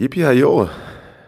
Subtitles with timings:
[0.00, 0.24] Yippie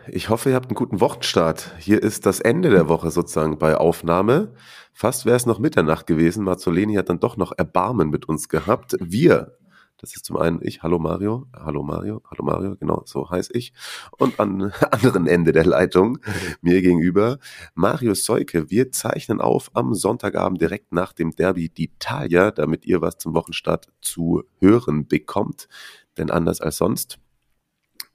[0.08, 1.74] Ich hoffe, ihr habt einen guten Wochenstart.
[1.78, 4.54] Hier ist das Ende der Woche sozusagen bei Aufnahme.
[4.94, 6.42] Fast wäre es noch Mitternacht gewesen.
[6.44, 8.96] Mazzoleni hat dann doch noch Erbarmen mit uns gehabt.
[8.98, 9.58] Wir,
[9.98, 13.74] das ist zum einen ich, hallo Mario, hallo Mario, hallo Mario, genau, so heiß ich.
[14.16, 16.20] Und am anderen Ende der Leitung,
[16.62, 17.40] mir gegenüber,
[17.74, 18.70] Mario Seuke.
[18.70, 23.88] Wir zeichnen auf am Sonntagabend direkt nach dem Derby d'Italia, damit ihr was zum Wochenstart
[24.00, 25.68] zu hören bekommt.
[26.16, 27.18] Denn anders als sonst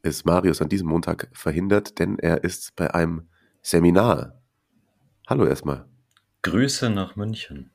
[0.07, 3.27] ist Marius an diesem Montag verhindert, denn er ist bei einem
[3.61, 4.41] Seminar.
[5.27, 5.85] Hallo erstmal.
[6.41, 7.71] Grüße nach München.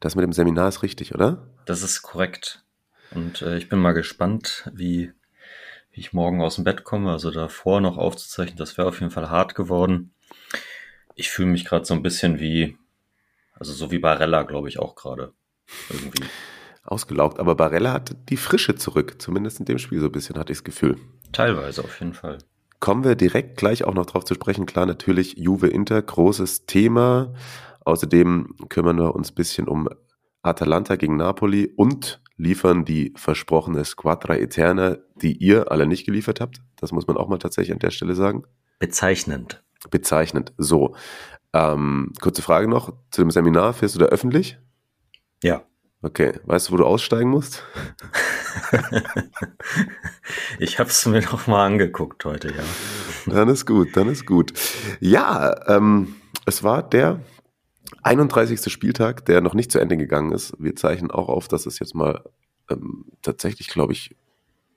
[0.00, 1.46] Das mit dem Seminar ist richtig, oder?
[1.66, 2.64] Das ist korrekt.
[3.10, 5.12] Und äh, ich bin mal gespannt, wie,
[5.92, 7.12] wie ich morgen aus dem Bett komme.
[7.12, 10.14] Also davor noch aufzuzeichnen, das wäre auf jeden Fall hart geworden.
[11.14, 12.76] Ich fühle mich gerade so ein bisschen wie,
[13.52, 15.32] also so wie Barella, glaube ich, auch gerade.
[15.90, 16.24] Irgendwie.
[16.82, 17.38] Ausgelaugt.
[17.38, 19.16] Aber Barella hat die Frische zurück.
[19.20, 20.98] Zumindest in dem Spiel so ein bisschen, hatte ich das Gefühl.
[21.34, 22.38] Teilweise auf jeden Fall.
[22.80, 24.66] Kommen wir direkt gleich auch noch drauf zu sprechen.
[24.66, 27.34] Klar, natürlich Juve Inter, großes Thema.
[27.84, 29.88] Außerdem kümmern wir uns ein bisschen um
[30.42, 36.60] Atalanta gegen Napoli und liefern die versprochene Squadra Eterna, die ihr alle nicht geliefert habt.
[36.76, 38.44] Das muss man auch mal tatsächlich an der Stelle sagen.
[38.78, 39.62] Bezeichnend.
[39.90, 40.52] Bezeichnend.
[40.58, 40.94] So.
[41.52, 43.72] Ähm, kurze Frage noch zu dem Seminar.
[43.72, 44.58] Fährst du da öffentlich?
[45.42, 45.62] Ja.
[46.02, 46.38] Okay.
[46.44, 47.62] Weißt du, wo du aussteigen musst?
[50.58, 52.62] ich habe es mir noch mal angeguckt heute, ja.
[53.26, 54.52] Dann ist gut, dann ist gut.
[55.00, 56.14] Ja, ähm,
[56.46, 57.20] es war der
[58.02, 58.70] 31.
[58.70, 60.54] Spieltag, der noch nicht zu Ende gegangen ist.
[60.58, 62.22] Wir zeichnen auch auf, dass es jetzt mal
[62.70, 64.16] ähm, tatsächlich, glaube ich,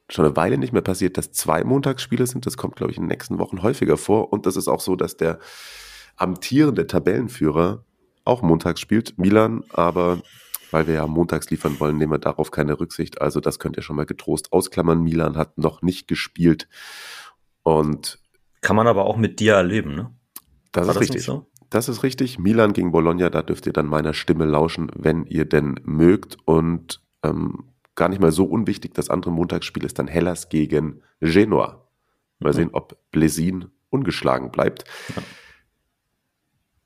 [0.09, 2.45] schon eine Weile nicht mehr passiert, dass zwei Montagsspiele sind.
[2.45, 4.31] Das kommt, glaube ich, in den nächsten Wochen häufiger vor.
[4.31, 5.39] Und das ist auch so, dass der
[6.15, 7.83] amtierende Tabellenführer
[8.23, 10.21] auch montags spielt, Milan, aber
[10.71, 13.21] weil wir ja montags liefern wollen, nehmen wir darauf keine Rücksicht.
[13.21, 15.01] Also das könnt ihr schon mal getrost ausklammern.
[15.01, 16.67] Milan hat noch nicht gespielt
[17.63, 18.19] und
[18.61, 20.11] kann man aber auch mit dir erleben, ne?
[20.71, 21.23] Das War ist das richtig.
[21.23, 21.47] So?
[21.69, 22.39] Das ist richtig.
[22.39, 26.37] Milan gegen Bologna, da dürft ihr dann meiner Stimme lauschen, wenn ihr denn mögt.
[26.45, 31.87] Und ähm, gar nicht mal so unwichtig, das andere Montagsspiel ist dann Hellas gegen Genoa.
[32.39, 32.55] Mal mhm.
[32.55, 34.85] sehen, ob Blesin ungeschlagen bleibt.
[35.15, 35.23] Ja.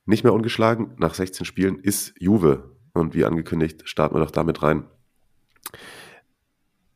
[0.05, 2.75] Nicht mehr ungeschlagen nach 16 Spielen ist Juve.
[2.93, 4.85] Und wie angekündigt, starten wir doch damit rein.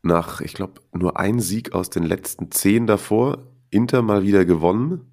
[0.02, 5.12] Nach, ich glaube, nur ein Sieg aus den letzten zehn davor, Inter mal wieder gewonnen.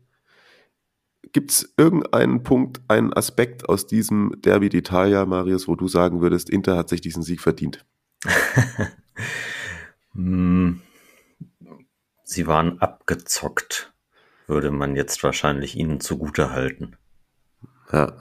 [1.33, 6.51] Gibt es irgendeinen Punkt, einen Aspekt aus diesem Derby d'Italia, Marius, wo du sagen würdest,
[6.51, 7.85] Inter hat sich diesen Sieg verdient?
[10.15, 10.83] Hm.
[12.25, 13.93] Sie waren abgezockt,
[14.47, 16.97] würde man jetzt wahrscheinlich ihnen zugute halten.
[17.91, 18.13] Ja.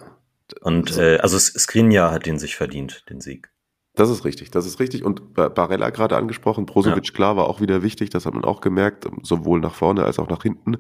[0.62, 3.51] Und äh, also Skriniar hat den sich verdient, den Sieg.
[3.94, 5.03] Das ist richtig, das ist richtig.
[5.03, 7.13] Und Barella gerade angesprochen, Brozovic ja.
[7.13, 10.29] klar war auch wieder wichtig, das hat man auch gemerkt, sowohl nach vorne als auch
[10.29, 10.78] nach hinten.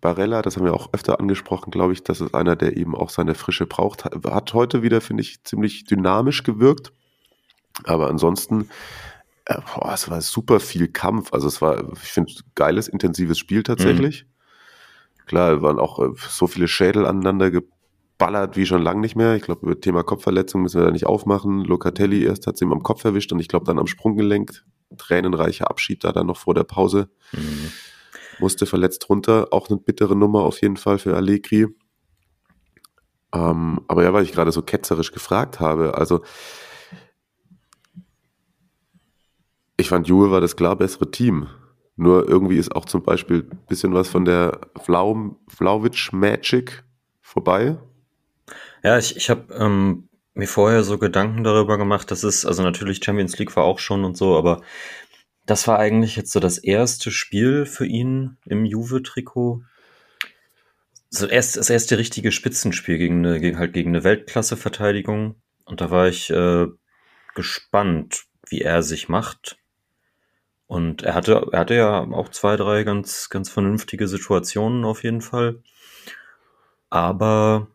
[0.00, 3.10] Barella, das haben wir auch öfter angesprochen, glaube ich, das ist einer, der eben auch
[3.10, 4.04] seine Frische braucht.
[4.04, 6.92] Hat heute wieder, finde ich, ziemlich dynamisch gewirkt.
[7.84, 8.68] Aber ansonsten,
[9.46, 11.32] äh, boah, es war super viel Kampf.
[11.32, 14.24] Also es war, ich finde, geiles, intensives Spiel tatsächlich.
[14.24, 15.26] Mhm.
[15.26, 17.50] Klar, waren auch äh, so viele Schädel aneinander
[18.24, 19.34] ballert wie schon lange nicht mehr.
[19.34, 21.62] Ich glaube, über Thema Kopfverletzung müssen wir da nicht aufmachen.
[21.62, 24.64] Locatelli erst hat sie ihm am Kopf erwischt und ich glaube dann am Sprunggelenk.
[24.96, 27.10] Tränenreicher Abschied da dann noch vor der Pause.
[27.32, 27.70] Mhm.
[28.38, 29.48] Musste verletzt runter.
[29.50, 31.66] Auch eine bittere Nummer auf jeden Fall für Allegri.
[33.34, 36.22] Ähm, aber ja, weil ich gerade so ketzerisch gefragt habe, also
[39.76, 41.46] ich fand Juve war das klar bessere Team.
[41.96, 46.84] Nur irgendwie ist auch zum Beispiel ein bisschen was von der Flau, Flauwitsch Magic
[47.20, 47.76] vorbei.
[48.84, 53.02] Ja, ich, ich habe ähm, mir vorher so Gedanken darüber gemacht, dass es, also natürlich
[53.02, 54.60] Champions League war auch schon und so, aber
[55.46, 59.62] das war eigentlich jetzt so das erste Spiel für ihn im Juve-Trikot.
[61.08, 65.36] So erst, das erste richtige Spitzenspiel gegen eine, gegen, halt gegen eine Weltklasse-Verteidigung.
[65.64, 66.66] Und da war ich äh,
[67.34, 69.56] gespannt, wie er sich macht.
[70.66, 75.22] Und er hatte, er hatte ja auch zwei, drei ganz, ganz vernünftige Situationen auf jeden
[75.22, 75.62] Fall.
[76.90, 77.68] Aber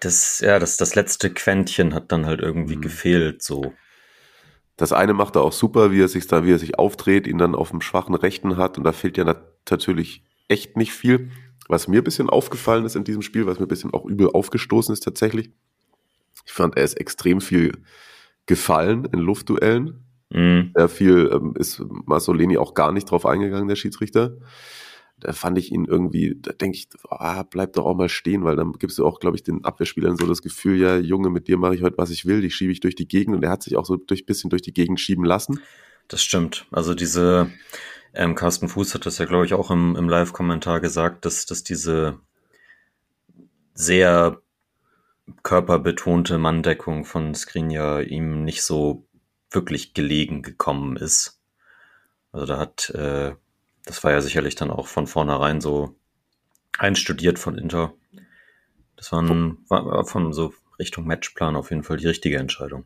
[0.00, 2.82] das, ja, das, das letzte Quäntchen hat dann halt irgendwie mhm.
[2.82, 3.72] gefehlt, so.
[4.76, 7.38] Das eine macht er auch super, wie er sich da, wie er sich aufdreht, ihn
[7.38, 9.24] dann auf dem schwachen Rechten hat und da fehlt ja
[9.68, 11.30] natürlich echt nicht viel.
[11.68, 14.30] Was mir ein bisschen aufgefallen ist in diesem Spiel, was mir ein bisschen auch übel
[14.30, 15.50] aufgestoßen ist tatsächlich.
[16.46, 17.82] Ich fand, er ist extrem viel
[18.46, 20.04] gefallen in Luftduellen.
[20.30, 20.72] Mhm.
[20.74, 24.36] Sehr viel ähm, ist Masolini auch gar nicht drauf eingegangen, der Schiedsrichter
[25.20, 28.56] da fand ich ihn irgendwie, da denke ich, ah, bleib doch auch mal stehen, weil
[28.56, 31.58] dann gibst du auch, glaube ich, den Abwehrspielern so das Gefühl, ja, Junge, mit dir
[31.58, 33.62] mache ich heute, was ich will, die schiebe ich durch die Gegend und er hat
[33.62, 35.60] sich auch so durch bisschen durch die Gegend schieben lassen.
[36.08, 36.66] Das stimmt.
[36.70, 37.50] Also diese,
[38.14, 41.62] ähm, Carsten Fuß hat das ja, glaube ich, auch im, im Live-Kommentar gesagt, dass, dass
[41.62, 42.18] diese
[43.74, 44.40] sehr
[45.42, 49.06] körperbetonte Manndeckung von Skriniar ihm nicht so
[49.50, 51.40] wirklich gelegen gekommen ist.
[52.32, 53.34] Also da hat äh,
[53.88, 55.96] das war ja sicherlich dann auch von vornherein so
[56.78, 57.94] einstudiert von Inter.
[58.96, 62.84] Das war, ein, war von so Richtung Matchplan auf jeden Fall die richtige Entscheidung.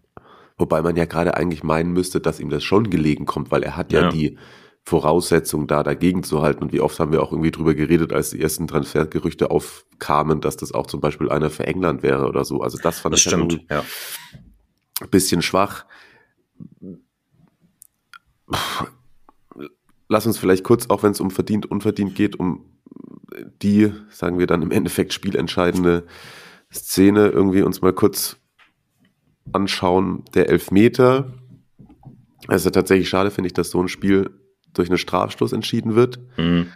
[0.58, 3.76] Wobei man ja gerade eigentlich meinen müsste, dass ihm das schon gelegen kommt, weil er
[3.76, 4.08] hat ja, ja.
[4.10, 4.38] die
[4.84, 6.62] Voraussetzung da dagegen zu halten.
[6.62, 10.56] Und wie oft haben wir auch irgendwie drüber geredet, als die ersten Transfergerüchte aufkamen, dass
[10.56, 12.60] das auch zum Beispiel einer für England wäre oder so.
[12.60, 13.84] Also das fand das ich stimmt, ja.
[15.00, 15.84] ein bisschen schwach
[20.12, 22.66] lass uns vielleicht kurz, auch wenn es um verdient, unverdient geht, um
[23.62, 26.06] die, sagen wir dann im Endeffekt spielentscheidende
[26.70, 28.36] Szene irgendwie uns mal kurz
[29.52, 30.24] anschauen.
[30.34, 31.32] Der Elfmeter.
[32.46, 34.30] Also tatsächlich schade finde ich, dass so ein Spiel
[34.74, 36.20] durch einen Strafstoß entschieden wird.
[36.36, 36.70] Mhm.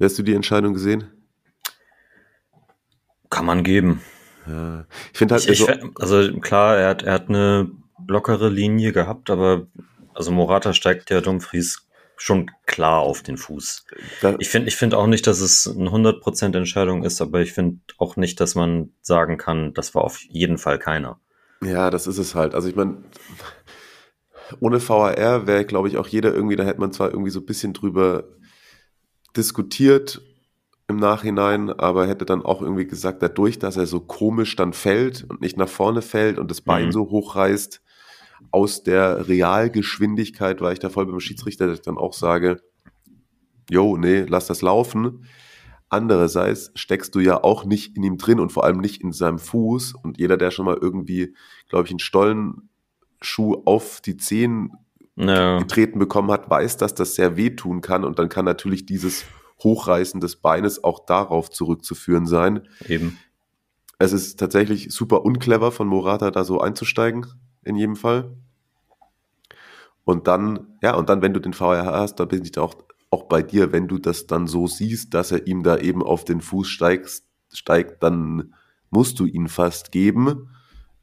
[0.00, 1.04] Hast du die Entscheidung gesehen?
[3.30, 4.00] Kann man geben.
[4.46, 4.86] Ja.
[5.12, 5.48] Ich finde halt.
[5.48, 7.70] Ich, ich, also klar, er hat, er hat eine
[8.08, 9.66] lockere Linie gehabt, aber
[10.14, 13.84] also Morata steigt ja Dumfries schon klar auf den Fuß.
[14.20, 17.52] Da, ich finde ich finde auch nicht, dass es eine 100% Entscheidung ist, aber ich
[17.52, 21.20] finde auch nicht, dass man sagen kann, das war auf jeden Fall keiner.
[21.62, 22.54] Ja, das ist es halt.
[22.54, 22.98] Also ich meine,
[24.60, 27.46] ohne VAR wäre, glaube ich, auch jeder irgendwie, da hätte man zwar irgendwie so ein
[27.46, 28.24] bisschen drüber
[29.36, 30.22] diskutiert
[30.88, 35.24] im Nachhinein, aber hätte dann auch irgendwie gesagt, dadurch, dass er so komisch dann fällt
[35.28, 36.92] und nicht nach vorne fällt und das Bein mhm.
[36.92, 37.82] so hoch reißt,
[38.50, 42.60] aus der Realgeschwindigkeit war ich da voll beim Schiedsrichter, dass ich dann auch sage,
[43.70, 45.24] jo, nee, lass das laufen.
[45.88, 49.38] Andererseits steckst du ja auch nicht in ihm drin und vor allem nicht in seinem
[49.38, 49.94] Fuß.
[50.02, 51.34] Und jeder, der schon mal irgendwie,
[51.68, 54.72] glaube ich, einen Stollenschuh auf die Zehen
[55.16, 55.58] no.
[55.58, 58.04] getreten bekommen hat, weiß, dass das sehr wehtun kann.
[58.04, 59.26] Und dann kann natürlich dieses
[59.62, 62.66] Hochreißen des Beines auch darauf zurückzuführen sein.
[62.88, 63.18] Eben.
[63.98, 67.26] Es ist tatsächlich super unclever von Morata da so einzusteigen
[67.64, 68.36] in jedem Fall.
[70.04, 72.74] Und dann, ja, und dann, wenn du den VR hast, da bin ich auch,
[73.10, 76.24] auch bei dir, wenn du das dann so siehst, dass er ihm da eben auf
[76.24, 78.54] den Fuß steigst, steigt, dann
[78.90, 80.48] musst du ihn fast geben.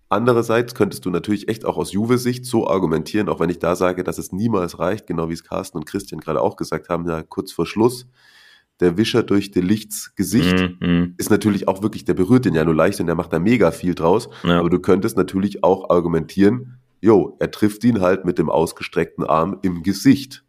[0.09, 4.03] Andererseits könntest du natürlich echt auch aus Juve-Sicht so argumentieren, auch wenn ich da sage,
[4.03, 7.21] dass es niemals reicht, genau wie es Carsten und Christian gerade auch gesagt haben, ja,
[7.21, 8.07] kurz vor Schluss.
[8.79, 11.15] Der Wischer durch Delichts Gesicht mm, mm.
[11.17, 13.71] ist natürlich auch wirklich, der berührt den ja nur leicht und der macht da mega
[13.71, 14.29] viel draus.
[14.43, 14.59] Ja.
[14.59, 19.59] Aber du könntest natürlich auch argumentieren, jo, er trifft ihn halt mit dem ausgestreckten Arm
[19.61, 20.43] im Gesicht.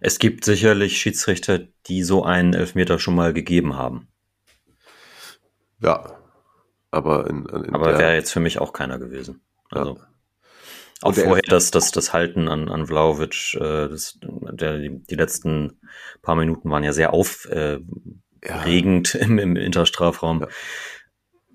[0.00, 4.08] Es gibt sicherlich Schiedsrichter, die so einen Elfmeter schon mal gegeben haben.
[5.80, 6.14] Ja,
[6.90, 9.40] aber in, in aber wäre jetzt für mich auch keiner gewesen.
[9.70, 10.11] Also ja.
[11.02, 15.80] Auch vorher das, das, das Halten an, an Vlaovic, äh, das, der, die letzten
[16.22, 17.84] paar Minuten waren ja sehr aufregend
[18.44, 18.64] äh, ja.
[19.20, 20.42] im, im Interstrafraum.
[20.42, 20.48] Ja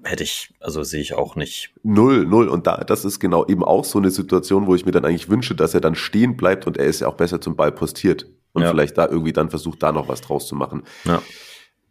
[0.04, 1.74] hätte ich, also sehe ich auch nicht.
[1.84, 2.48] Null, null.
[2.48, 5.30] Und da, das ist genau eben auch so eine Situation, wo ich mir dann eigentlich
[5.30, 8.28] wünsche, dass er dann stehen bleibt und er ist ja auch besser zum Ball postiert
[8.54, 8.70] und ja.
[8.70, 10.84] vielleicht da irgendwie dann versucht, da noch was draus zu machen.
[11.04, 11.22] Ja.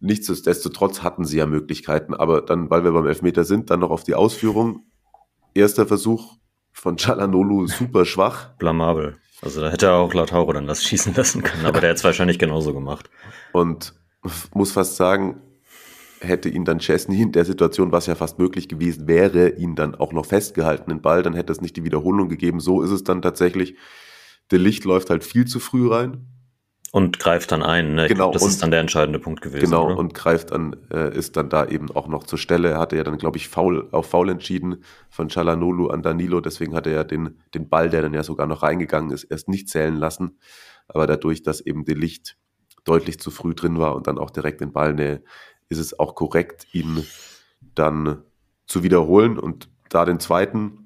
[0.00, 4.04] Nichtsdestotrotz hatten sie ja Möglichkeiten, aber dann, weil wir beim Elfmeter sind, dann noch auf
[4.04, 4.84] die Ausführung.
[5.54, 6.36] Erster Versuch
[6.76, 8.50] von Chalanolu super schwach.
[8.58, 9.16] Blamabel.
[9.42, 12.04] Also da hätte er auch Lautaro dann das schießen lassen können, aber der hat es
[12.04, 13.10] wahrscheinlich genauso gemacht.
[13.52, 13.94] Und
[14.54, 15.40] muss fast sagen,
[16.20, 19.94] hätte ihn dann Chesney in der Situation, was ja fast möglich gewesen wäre, ihn dann
[19.94, 22.60] auch noch festgehalten, den Ball, dann hätte es nicht die Wiederholung gegeben.
[22.60, 23.76] So ist es dann tatsächlich.
[24.50, 26.26] Der Licht läuft halt viel zu früh rein.
[26.92, 28.06] Und greift dann ein, ne?
[28.06, 28.32] Genau.
[28.32, 29.64] Das und, ist dann der entscheidende Punkt gewesen.
[29.64, 29.98] Genau, oder?
[29.98, 32.70] und greift dann, äh, ist dann da eben auch noch zur Stelle.
[32.70, 36.74] Er hatte ja dann, glaube ich, faul, auf faul entschieden von Chalanolu an Danilo, deswegen
[36.74, 39.68] hat er ja den, den Ball, der dann ja sogar noch reingegangen ist, erst nicht
[39.68, 40.38] zählen lassen.
[40.88, 42.36] Aber dadurch, dass eben der Licht
[42.84, 45.22] deutlich zu früh drin war und dann auch direkt in Ballnähe,
[45.68, 47.04] ist es auch korrekt, ihn
[47.60, 48.22] dann
[48.66, 50.85] zu wiederholen und da den zweiten.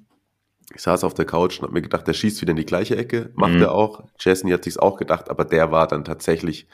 [0.75, 2.97] Ich saß auf der Couch und habe mir gedacht, der schießt wieder in die gleiche
[2.97, 3.61] Ecke, macht mhm.
[3.61, 4.03] er auch.
[4.17, 6.67] Chesney hat sich's auch gedacht, aber der war dann tatsächlich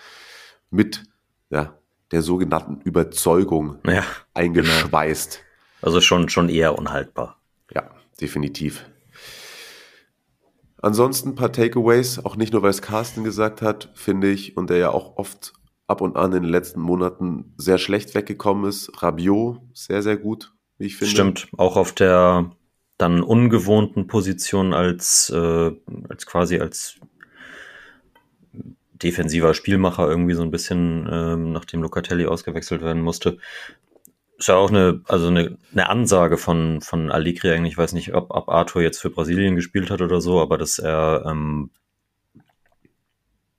[0.69, 1.03] mit
[1.49, 1.73] ja,
[2.11, 5.33] der sogenannten Überzeugung ja, eingeschweißt.
[5.33, 5.43] Genau.
[5.81, 7.37] Also schon, schon eher unhaltbar.
[7.73, 8.85] Ja, definitiv.
[10.81, 14.69] Ansonsten ein paar Takeaways, auch nicht nur, weil es Carsten gesagt hat, finde ich, und
[14.69, 15.53] der ja auch oft
[15.87, 19.01] ab und an in den letzten Monaten sehr schlecht weggekommen ist.
[19.01, 21.11] Rabiot, sehr, sehr gut, wie ich finde.
[21.11, 22.51] Stimmt, auch auf der
[22.97, 25.71] dann ungewohnten Position als, äh,
[26.09, 26.99] als quasi als
[29.03, 33.37] defensiver Spielmacher irgendwie so ein bisschen, ähm, nachdem Locatelli ausgewechselt werden musste.
[34.37, 37.73] Ist ja auch eine, also eine, eine Ansage von, von Allegri eigentlich.
[37.73, 40.79] Ich weiß nicht, ob, ob Arthur jetzt für Brasilien gespielt hat oder so, aber dass
[40.79, 41.69] er ähm,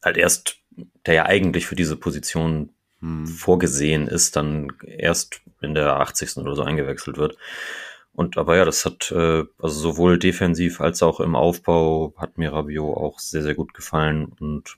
[0.03, 0.59] halt erst,
[1.07, 3.27] der ja eigentlich für diese Position hm.
[3.27, 6.37] vorgesehen ist, dann erst in der 80.
[6.39, 7.37] oder so eingewechselt wird.
[8.19, 12.53] Und aber ja, das hat äh, also sowohl defensiv als auch im Aufbau hat mir
[12.53, 14.33] Rabiot auch sehr, sehr gut gefallen.
[14.41, 14.77] Und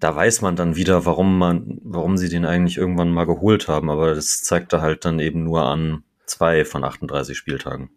[0.00, 3.88] da weiß man dann wieder, warum man, warum sie den eigentlich irgendwann mal geholt haben.
[3.88, 7.90] Aber das zeigte halt dann eben nur an zwei von 38 Spieltagen.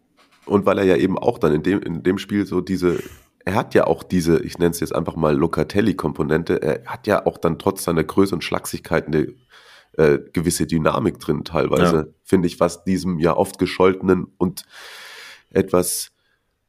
[0.45, 3.00] Und weil er ja eben auch dann in dem, in dem Spiel so diese,
[3.45, 7.25] er hat ja auch diese, ich nenne es jetzt einfach mal Locatelli-Komponente, er hat ja
[7.25, 9.33] auch dann trotz seiner Größe und Schlagsigkeit eine
[9.97, 12.05] äh, gewisse Dynamik drin teilweise, ja.
[12.23, 14.65] finde ich, was diesem ja oft gescholtenen und
[15.50, 16.12] etwas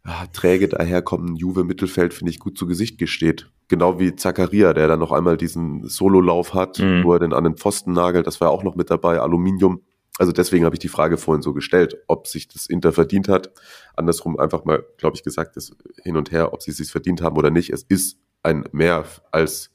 [0.06, 3.50] ja, träge daherkommenden Juve-Mittelfeld, finde ich, gut zu Gesicht gesteht.
[3.68, 7.02] Genau wie Zakaria, der dann noch einmal diesen Sololauf hat, mhm.
[7.04, 8.26] wo er den an den Pfosten nagelt.
[8.26, 9.80] Das war auch noch mit dabei, Aluminium.
[10.18, 13.50] Also deswegen habe ich die Frage vorhin so gestellt, ob sich das Inter verdient hat.
[13.96, 17.22] Andersrum einfach mal, glaube ich, gesagt, das hin und her, ob sie es sich verdient
[17.22, 17.70] haben oder nicht.
[17.70, 19.70] Es ist ein mehr als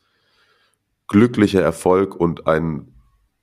[1.08, 2.94] glücklicher Erfolg und ein,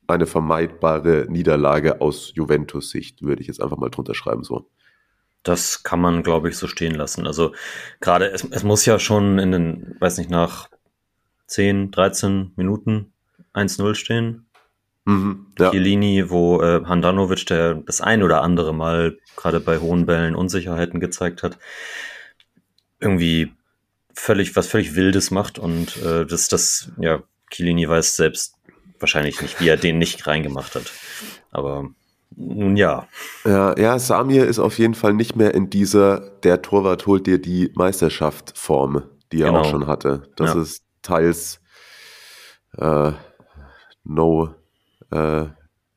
[0.09, 4.69] eine vermeidbare Niederlage aus Juventus-Sicht, würde ich jetzt einfach mal drunter schreiben so.
[5.43, 7.27] Das kann man, glaube ich, so stehen lassen.
[7.27, 7.53] Also
[8.01, 10.69] gerade, es, es muss ja schon in den, weiß nicht, nach
[11.47, 13.13] 10, 13 Minuten
[13.55, 14.47] 1-0 stehen.
[15.05, 15.71] Mhm, ja.
[15.71, 20.99] Chiellini, wo äh, Handanovic, der das ein oder andere Mal gerade bei hohen Bällen Unsicherheiten
[20.99, 21.59] gezeigt hat,
[23.01, 23.53] irgendwie
[24.13, 28.56] völlig, was völlig Wildes macht und äh, das, das, ja, Chiellini weiß selbst
[29.01, 30.93] wahrscheinlich nicht, wie er den nicht reingemacht hat.
[31.51, 31.89] Aber
[32.35, 33.09] nun ja.
[33.45, 37.41] Ja, ja, Samir ist auf jeden Fall nicht mehr in dieser, der Torwart holt dir
[37.41, 39.61] die Meisterschaft Form, die er genau.
[39.61, 40.25] auch schon hatte.
[40.37, 40.61] Das ja.
[40.61, 41.61] ist teils
[42.77, 43.13] äh,
[44.05, 44.55] no
[45.11, 45.45] äh,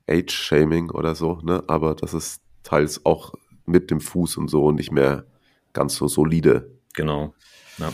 [0.07, 1.63] Age-Shaming oder so, ne?
[1.67, 3.33] Aber das ist teils auch
[3.65, 5.25] mit dem Fuß und so nicht mehr
[5.73, 6.71] ganz so solide.
[6.93, 7.33] Genau.
[7.77, 7.93] Ja.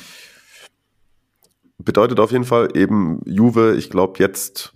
[1.78, 4.75] Bedeutet auf jeden Fall eben Juve, ich glaube jetzt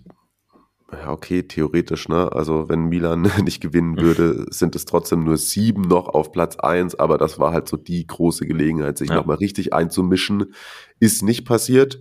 [0.92, 2.32] ja, okay, theoretisch, ne?
[2.32, 6.94] Also wenn Milan nicht gewinnen würde, sind es trotzdem nur sieben noch auf Platz eins,
[6.94, 9.16] aber das war halt so die große Gelegenheit, sich ja.
[9.16, 10.54] nochmal richtig einzumischen.
[10.98, 12.00] Ist nicht passiert.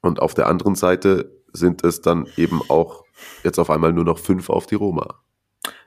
[0.00, 3.04] Und auf der anderen Seite sind es dann eben auch
[3.42, 5.20] jetzt auf einmal nur noch fünf auf die Roma.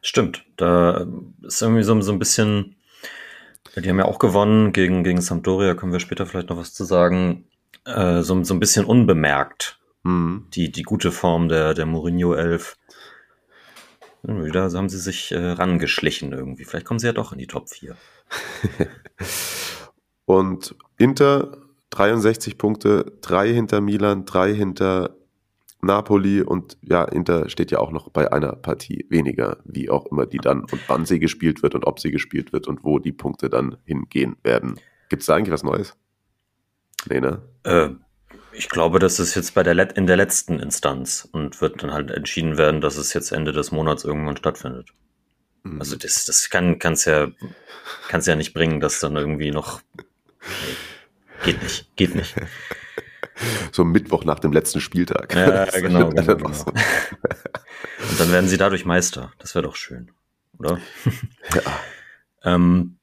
[0.01, 1.07] Stimmt, da
[1.43, 2.75] ist irgendwie so, so ein bisschen,
[3.75, 6.83] die haben ja auch gewonnen gegen, gegen Sampdoria, können wir später vielleicht noch was zu
[6.83, 7.45] sagen,
[7.85, 10.47] äh, so, so ein bisschen unbemerkt Mhm.
[10.53, 12.77] Die, die gute Form der, der Mourinho 11.
[14.23, 16.65] Wieder haben sie sich äh, rangeschlichen irgendwie.
[16.65, 17.95] Vielleicht kommen sie ja doch in die Top 4.
[20.25, 21.57] Und Inter
[21.91, 25.15] 63 Punkte, drei hinter Milan, drei hinter
[25.81, 30.25] Napoli und ja, Inter steht ja auch noch bei einer Partie weniger, wie auch immer
[30.25, 33.11] die dann und wann sie gespielt wird und ob sie gespielt wird und wo die
[33.11, 34.79] Punkte dann hingehen werden.
[35.09, 35.97] Gibt es da eigentlich was Neues?
[37.09, 37.41] Nee, ne?
[37.63, 37.89] Äh,
[38.53, 41.91] ich glaube, das ist jetzt bei der Let in der letzten Instanz und wird dann
[41.91, 44.89] halt entschieden werden, dass es jetzt Ende des Monats irgendwann stattfindet.
[45.63, 45.79] Mhm.
[45.79, 47.27] Also das, das kann kann's ja
[48.07, 49.81] kann's ja nicht bringen, dass dann irgendwie noch
[51.43, 52.35] geht nicht, geht nicht.
[53.71, 55.33] So Mittwoch nach dem letzten Spieltag.
[55.33, 56.09] Ja, genau.
[56.09, 56.47] genau, genau.
[56.49, 59.31] und dann werden sie dadurch Meister.
[59.39, 60.11] Das wäre doch schön,
[60.59, 60.79] oder?
[61.55, 61.61] Ja.
[62.43, 62.97] ähm,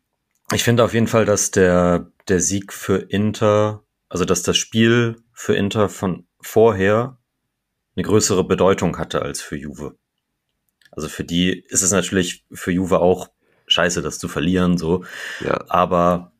[0.52, 5.22] ich finde auf jeden Fall, dass der, der Sieg für Inter, also dass das Spiel
[5.32, 7.18] für Inter von vorher
[7.96, 9.96] eine größere Bedeutung hatte als für Juve.
[10.90, 13.28] Also für die ist es natürlich für Juve auch
[13.66, 15.04] scheiße, das zu verlieren, so.
[15.40, 15.64] Ja.
[15.68, 16.32] Aber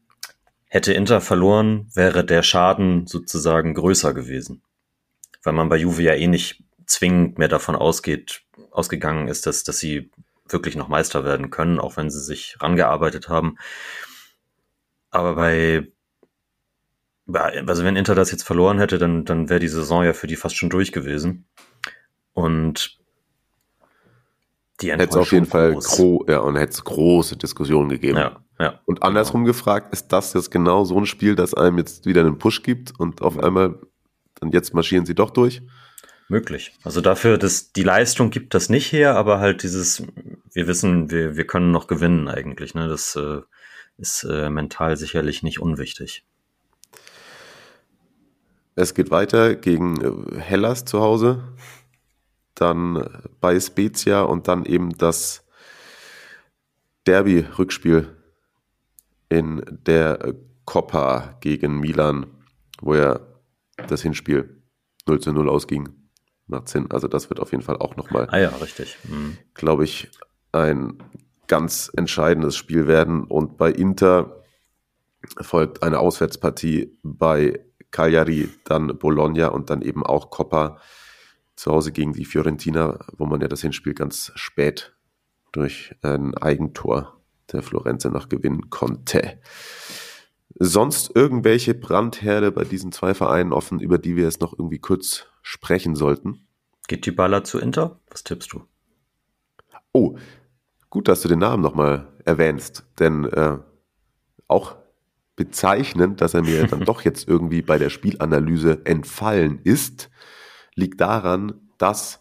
[0.66, 4.62] hätte Inter verloren, wäre der Schaden sozusagen größer gewesen.
[5.42, 9.78] Weil man bei Juve ja eh nicht zwingend mehr davon ausgeht, ausgegangen ist, dass, dass
[9.78, 10.10] sie
[10.48, 13.58] wirklich noch Meister werden können, auch wenn sie sich rangearbeitet haben.
[15.10, 15.88] Aber bei
[17.32, 20.37] also wenn Inter das jetzt verloren hätte, dann, dann wäre die Saison ja für die
[20.37, 21.47] fast schon durch gewesen.
[22.32, 22.99] Und
[24.80, 28.18] die Hätte es auf jeden Fall gro ja, und hätte große Diskussionen gegeben.
[28.18, 28.80] Ja, ja.
[28.85, 29.52] Und andersrum genau.
[29.52, 32.92] gefragt, ist das jetzt genau so ein Spiel, das einem jetzt wieder einen Push gibt
[32.99, 33.78] und auf einmal,
[34.40, 35.62] dann jetzt marschieren sie doch durch?
[36.28, 36.73] Möglich.
[36.85, 40.04] Also dafür, dass die Leistung gibt das nicht her, aber halt dieses,
[40.52, 42.75] wir wissen, wir, wir können noch gewinnen eigentlich.
[42.75, 42.87] Ne?
[42.87, 43.40] Das, äh,
[43.99, 46.25] ist äh, mental sicherlich nicht unwichtig.
[48.78, 51.42] Es geht weiter gegen äh, Hellas zu Hause,
[52.54, 53.08] dann
[53.40, 55.44] bei Spezia und dann eben das
[57.04, 58.16] Derby-Rückspiel
[59.28, 60.32] in der
[60.64, 62.26] Coppa gegen Milan,
[62.80, 63.18] wo ja
[63.88, 64.62] das Hinspiel
[65.08, 65.88] 0 zu 0 ausging.
[66.47, 66.88] Macht Sinn.
[66.92, 68.97] Also das wird auf jeden Fall auch nochmal, Ah ja, richtig.
[69.08, 69.38] Mhm.
[69.54, 70.08] glaube ich,
[70.52, 71.02] ein
[71.49, 73.25] ganz entscheidendes Spiel werden.
[73.25, 74.44] Und bei Inter
[75.40, 80.78] folgt eine Auswärtspartie bei Cagliari, dann Bologna und dann eben auch Coppa
[81.57, 84.95] zu Hause gegen die Fiorentina, wo man ja das Hinspiel ganz spät
[85.52, 87.21] durch ein Eigentor
[87.52, 89.40] der Florenze noch gewinnen konnte.
[90.54, 95.26] Sonst irgendwelche Brandherde bei diesen zwei Vereinen offen, über die wir jetzt noch irgendwie kurz
[95.42, 96.47] sprechen sollten?
[96.88, 98.00] Geht die Baller zu Inter?
[98.11, 98.64] Was tippst du?
[99.92, 100.16] Oh,
[100.90, 103.59] gut, dass du den Namen nochmal erwähnst, denn äh,
[104.47, 104.76] auch
[105.38, 110.11] bezeichnend, dass er mir dann doch jetzt irgendwie bei der Spielanalyse entfallen ist,
[110.75, 112.21] liegt daran, dass,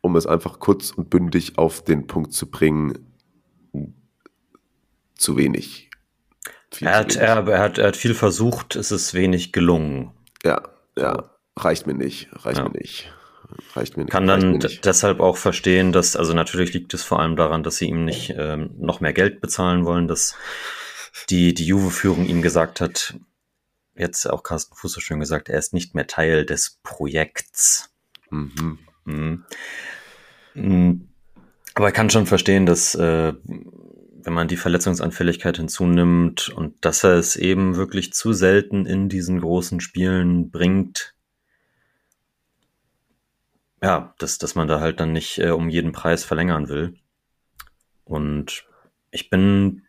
[0.00, 2.98] um es einfach kurz und bündig auf den Punkt zu bringen,
[5.16, 5.90] zu wenig.
[6.72, 7.28] Viel Er zu hat, wenig.
[7.28, 10.12] er, er, hat, er hat viel versucht, es ist wenig gelungen.
[10.44, 10.62] Ja,
[10.96, 12.64] ja, reicht mir nicht, reicht Ja.
[12.64, 13.12] mir nicht.
[13.74, 14.12] Reicht mir nicht.
[14.12, 17.86] Kann dann deshalb auch verstehen, dass, also natürlich liegt es vor allem daran, dass sie
[17.88, 20.34] ihm nicht ähm, noch mehr Geld bezahlen wollen, dass
[21.30, 23.14] die, die Juve-Führung ihm gesagt hat,
[23.96, 27.90] jetzt auch Carsten Fuß so schön gesagt, er ist nicht mehr Teil des Projekts.
[28.30, 28.78] Mhm.
[29.04, 29.44] Mhm.
[30.54, 31.08] Mhm.
[31.74, 33.32] Aber ich kann schon verstehen, dass äh,
[34.24, 39.40] wenn man die Verletzungsanfälligkeit hinzunimmt und dass er es eben wirklich zu selten in diesen
[39.40, 41.14] großen Spielen bringt,
[43.82, 46.94] ja, dass, dass man da halt dann nicht äh, um jeden Preis verlängern will.
[48.04, 48.64] Und
[49.10, 49.83] ich bin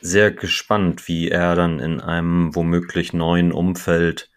[0.00, 4.30] sehr gespannt, wie er dann in einem womöglich neuen Umfeld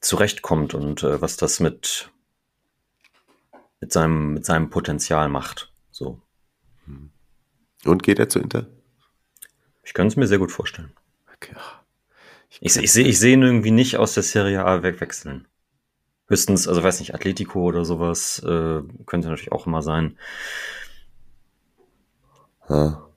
[0.00, 2.10] zurechtkommt und äh, was das mit,
[3.80, 5.72] mit, seinem, mit seinem Potenzial macht.
[5.90, 6.20] So.
[7.84, 8.66] Und geht er zu Inter?
[9.82, 10.92] Ich könnte es mir sehr gut vorstellen.
[11.34, 11.54] Okay.
[12.60, 15.48] Ich, ich sehe ich seh ihn irgendwie nicht aus der Serie A wegwechseln.
[16.28, 20.18] Höchstens, also weiß nicht, Atletico oder sowas äh, könnte natürlich auch immer sein.
[22.68, 23.09] Ja.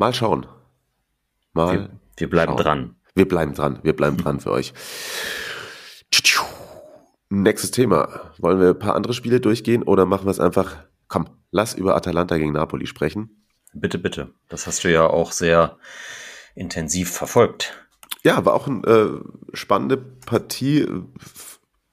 [0.00, 0.46] Mal schauen.
[1.52, 1.78] Mal.
[1.78, 2.62] Wir, wir bleiben schauen.
[2.64, 2.96] dran.
[3.14, 3.80] Wir bleiben dran.
[3.82, 4.72] Wir bleiben dran für euch.
[7.28, 8.32] Nächstes Thema.
[8.38, 10.78] Wollen wir ein paar andere Spiele durchgehen oder machen wir es einfach?
[11.08, 13.44] Komm, lass über Atalanta gegen Napoli sprechen.
[13.74, 14.32] Bitte, bitte.
[14.48, 15.76] Das hast du ja auch sehr
[16.54, 17.86] intensiv verfolgt.
[18.22, 19.20] Ja, war auch eine äh,
[19.52, 20.88] spannende Partie.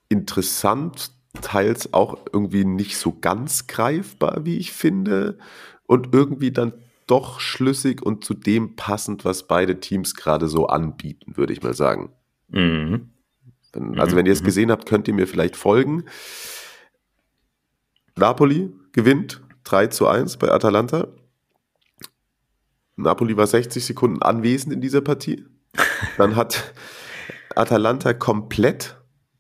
[0.07, 5.39] Interessant, teils auch irgendwie nicht so ganz greifbar, wie ich finde.
[5.87, 6.71] Und irgendwie dann
[7.07, 11.73] doch schlüssig und zu dem passend, was beide Teams gerade so anbieten, würde ich mal
[11.73, 12.11] sagen.
[12.49, 13.09] Mhm.
[13.73, 16.05] Wenn, also wenn ihr es gesehen habt, könnt ihr mir vielleicht folgen.
[18.15, 21.07] Napoli gewinnt 3 zu 1 bei Atalanta.
[22.95, 25.45] Napoli war 60 Sekunden anwesend in dieser Partie.
[26.17, 26.73] Dann hat
[27.55, 28.97] Atalanta komplett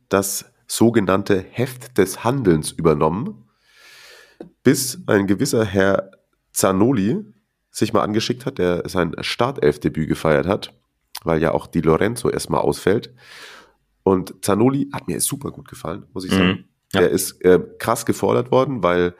[0.09, 3.47] das sogenannte Heft des Handelns übernommen,
[4.63, 6.11] bis ein gewisser Herr
[6.51, 7.25] Zanoli
[7.77, 10.73] sich mal angeschickt hat, der sein Startelfdebüt gefeiert hat,
[11.23, 13.13] weil ja auch Di Lorenzo erstmal ausfällt.
[14.03, 16.47] Und Zanoli hat mir super gut gefallen, muss ich sagen.
[16.47, 16.63] Mhm.
[16.93, 17.01] Ja.
[17.01, 19.13] Er ist äh, krass gefordert worden, weil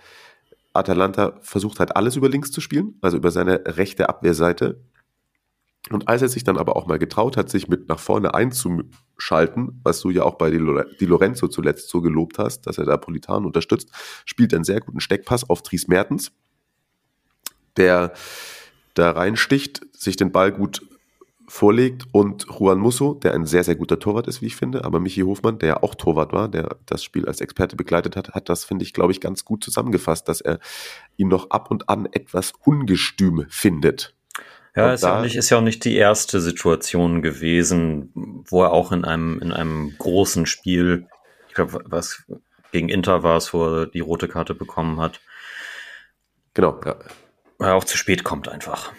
[0.73, 4.81] Atalanta versucht hat, alles über links zu spielen, also über seine rechte Abwehrseite.
[5.91, 9.81] Und als er sich dann aber auch mal getraut hat, sich mit nach vorne einzuschalten,
[9.83, 12.85] was du ja auch bei Di Lore- Di Lorenzo zuletzt so gelobt hast, dass er
[12.85, 13.91] da Politano unterstützt,
[14.25, 16.31] spielt einen sehr guten Steckpass auf Dries Mertens,
[17.77, 18.13] der
[18.93, 20.81] da reinsticht, sich den Ball gut
[21.47, 24.99] vorlegt und Juan Musso, der ein sehr, sehr guter Torwart ist, wie ich finde, aber
[24.99, 28.49] Michi Hofmann, der ja auch Torwart war, der das Spiel als Experte begleitet hat, hat
[28.49, 30.59] das, finde ich, glaube ich, ganz gut zusammengefasst, dass er
[31.15, 34.13] ihn noch ab und an etwas ungestüm findet.
[34.75, 38.73] Ja, Und ist ja, nicht, ist ja auch nicht die erste Situation gewesen, wo er
[38.73, 41.07] auch in einem, in einem großen Spiel,
[41.47, 42.23] ich glaube, was
[42.73, 45.21] gegen Inter war es, wo er die rote Karte bekommen hat,
[46.57, 46.95] Genau, ja.
[47.59, 48.93] Er auch zu spät kommt einfach.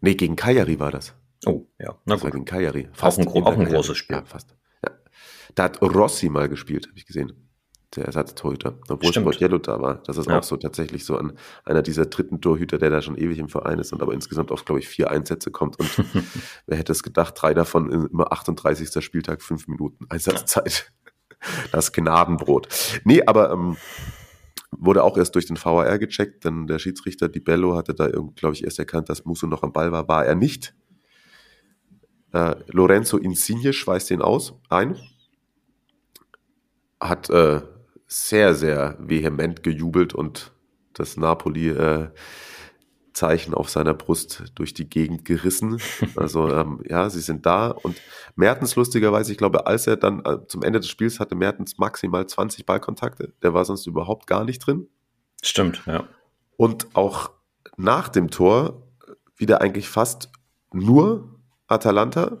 [0.00, 1.14] Nee, gegen Kajari war das.
[1.46, 2.32] Oh, ja, na Das gut.
[2.32, 2.88] gegen Kajari.
[3.00, 4.16] Auch ein auch ein großes Spiel.
[4.16, 4.54] Ja, fast.
[4.84, 4.90] Ja.
[5.54, 7.32] Da hat Rossi mal gespielt, habe ich gesehen.
[7.94, 8.78] Der Ersatztorhüter.
[8.88, 9.12] Obwohl.
[9.12, 10.02] Sportiello da war.
[10.06, 10.38] Das ist Ja.
[10.38, 11.32] auch so tatsächlich so ein,
[11.64, 14.64] einer dieser dritten Torhüter, der da schon ewig im Verein ist und aber insgesamt auf,
[14.64, 15.78] glaube ich, vier Einsätze kommt.
[15.78, 15.88] Und
[16.66, 19.04] wer hätte es gedacht, drei davon immer 38.
[19.04, 20.90] Spieltag, fünf Minuten Einsatzzeit.
[21.70, 22.68] Das Gnadenbrot.
[23.04, 23.76] Nee, aber ähm,
[24.72, 28.54] Wurde auch erst durch den VAR gecheckt, denn der Schiedsrichter Di Bello hatte da, glaube
[28.54, 30.08] ich, erst erkannt, dass Musso noch am Ball war.
[30.08, 30.74] War er nicht.
[32.32, 34.96] Äh, Lorenzo Insigne schweißt ihn aus, ein.
[37.00, 37.60] Hat äh,
[38.06, 40.52] sehr, sehr vehement gejubelt und
[40.94, 42.08] das Napoli äh,
[43.12, 45.78] Zeichen auf seiner Brust durch die Gegend gerissen.
[46.16, 47.96] Also ähm, ja, sie sind da und
[48.36, 52.26] Mertens lustigerweise, ich glaube, als er dann äh, zum Ende des Spiels hatte Mertens maximal
[52.26, 54.88] 20 Ballkontakte, der war sonst überhaupt gar nicht drin.
[55.42, 56.04] Stimmt, ja.
[56.56, 57.30] Und auch
[57.76, 58.86] nach dem Tor
[59.36, 60.30] wieder eigentlich fast
[60.72, 62.38] nur Atalanta,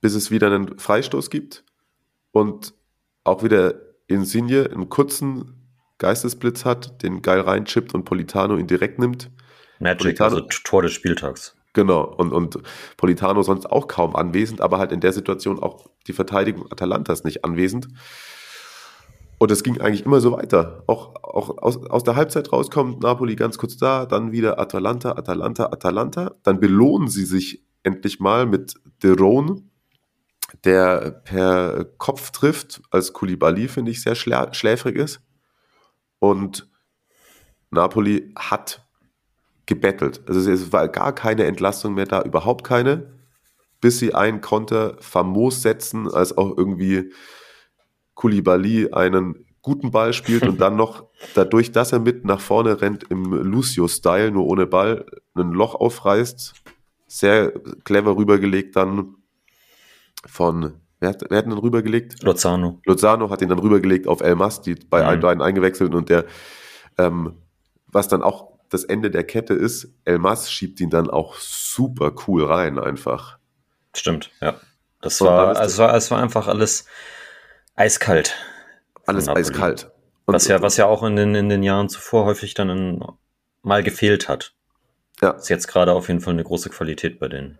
[0.00, 1.64] bis es wieder einen Freistoß gibt
[2.30, 2.74] und
[3.24, 3.74] auch wieder
[4.06, 5.57] Insigne einen kurzen
[5.98, 9.30] Geistesblitz hat, den geil reinchippt und Politano ihn direkt nimmt.
[9.80, 11.54] Magic, Politano, also Tor des Spieltags.
[11.72, 12.58] Genau, und, und
[12.96, 17.44] Politano sonst auch kaum anwesend, aber halt in der Situation auch die Verteidigung Atalantas nicht
[17.44, 17.88] anwesend.
[19.38, 20.82] Und es ging eigentlich immer so weiter.
[20.88, 25.66] Auch, auch aus, aus der Halbzeit rauskommt Napoli ganz kurz da, dann wieder Atalanta, Atalanta,
[25.66, 26.34] Atalanta.
[26.42, 29.62] Dann belohnen sie sich endlich mal mit Derone,
[30.64, 35.20] der per Kopf trifft, als Koulibaly, finde ich, sehr schläfrig ist.
[36.18, 36.68] Und
[37.70, 38.86] Napoli hat
[39.66, 40.22] gebettelt.
[40.26, 43.12] Also es war gar keine Entlastung mehr da, überhaupt keine,
[43.80, 47.12] bis sie einen Konter famos setzen, als auch irgendwie
[48.14, 51.04] Koulibaly einen guten Ball spielt und dann noch
[51.34, 55.04] dadurch, dass er mit nach vorne rennt im Lucio-Style, nur ohne Ball,
[55.34, 56.54] ein Loch aufreißt.
[57.06, 57.52] Sehr
[57.84, 59.16] clever rübergelegt dann
[60.26, 62.22] von Wer hat, wer hat ihn dann rübergelegt?
[62.22, 62.80] Lozano.
[62.84, 65.20] Lozano hat ihn dann rübergelegt auf El Masti, bei mhm.
[65.20, 66.24] beiden eingewechselt und der,
[66.98, 67.36] ähm,
[67.86, 72.12] was dann auch das Ende der Kette ist, El Mas schiebt ihn dann auch super
[72.26, 73.38] cool rein einfach.
[73.94, 74.60] Stimmt, ja.
[75.00, 76.84] Das war, also es war, es war einfach alles
[77.76, 78.34] eiskalt.
[79.06, 79.90] Alles eiskalt.
[80.26, 83.04] Und, was ja, was ja auch in den, in den Jahren zuvor häufig dann in,
[83.62, 84.54] mal gefehlt hat.
[85.22, 85.30] Ja.
[85.30, 87.58] Ist jetzt gerade auf jeden Fall eine große Qualität bei denen.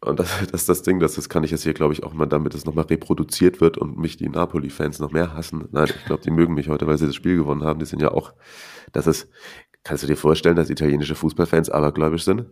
[0.00, 2.12] Und das, das ist das Ding, das, das kann ich jetzt hier, glaube ich, auch
[2.12, 5.68] mal, damit es nochmal reproduziert wird und mich die Napoli-Fans noch mehr hassen.
[5.72, 7.78] Nein, ich glaube, die mögen mich heute, weil sie das Spiel gewonnen haben.
[7.78, 8.34] Die sind ja auch,
[8.92, 9.28] das ist,
[9.82, 12.46] kannst du dir vorstellen, dass italienische Fußballfans abergläubisch sind?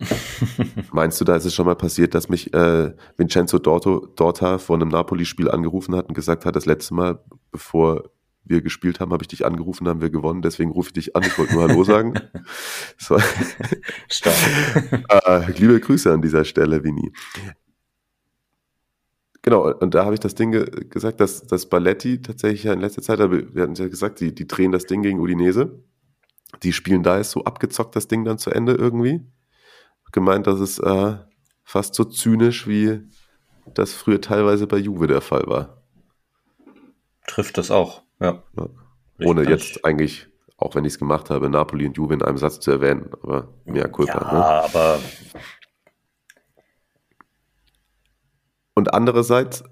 [0.92, 4.76] Meinst du, da ist es schon mal passiert, dass mich äh, Vincenzo Dorto, Dorta vor
[4.76, 8.10] einem Napoli-Spiel angerufen hat und gesagt hat, das letzte Mal, bevor
[8.44, 11.22] wir gespielt haben, habe ich dich angerufen, haben wir gewonnen, deswegen rufe ich dich an.
[11.22, 12.14] Ich wollte nur Hallo sagen.
[12.98, 13.16] So.
[15.08, 17.12] Äh, liebe Grüße an dieser Stelle, Vini.
[19.42, 22.80] Genau, und da habe ich das Ding ge gesagt, dass, dass Balletti tatsächlich ja in
[22.80, 25.82] letzter Zeit, wir hatten ja gesagt, die, die drehen das Ding gegen Udinese.
[26.62, 29.20] Die spielen da ist so abgezockt das Ding dann zu Ende irgendwie.
[30.12, 31.16] Gemeint, dass es äh,
[31.64, 33.00] fast so zynisch wie
[33.74, 35.82] das früher teilweise bei Juve der Fall war.
[37.26, 38.02] Trifft das auch.
[38.20, 38.42] Ja.
[38.56, 38.68] ja.
[39.22, 42.60] Ohne jetzt eigentlich, auch wenn ich es gemacht habe, Napoli und Juve in einem Satz
[42.60, 44.18] zu erwähnen, aber mehr Culpa.
[44.18, 44.44] Ja, ne?
[44.44, 44.98] aber.
[48.74, 49.64] Und andererseits,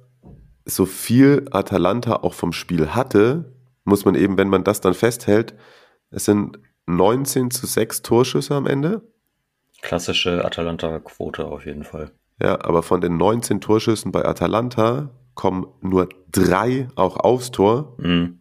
[0.64, 5.54] so viel Atalanta auch vom Spiel hatte, muss man eben, wenn man das dann festhält,
[6.10, 9.02] es sind 19 zu 6 Torschüsse am Ende.
[9.80, 12.10] Klassische Atalanta-Quote auf jeden Fall.
[12.40, 17.94] Ja, aber von den 19 Torschüssen bei Atalanta kommen nur drei auch aufs Tor.
[17.98, 18.37] Mhm.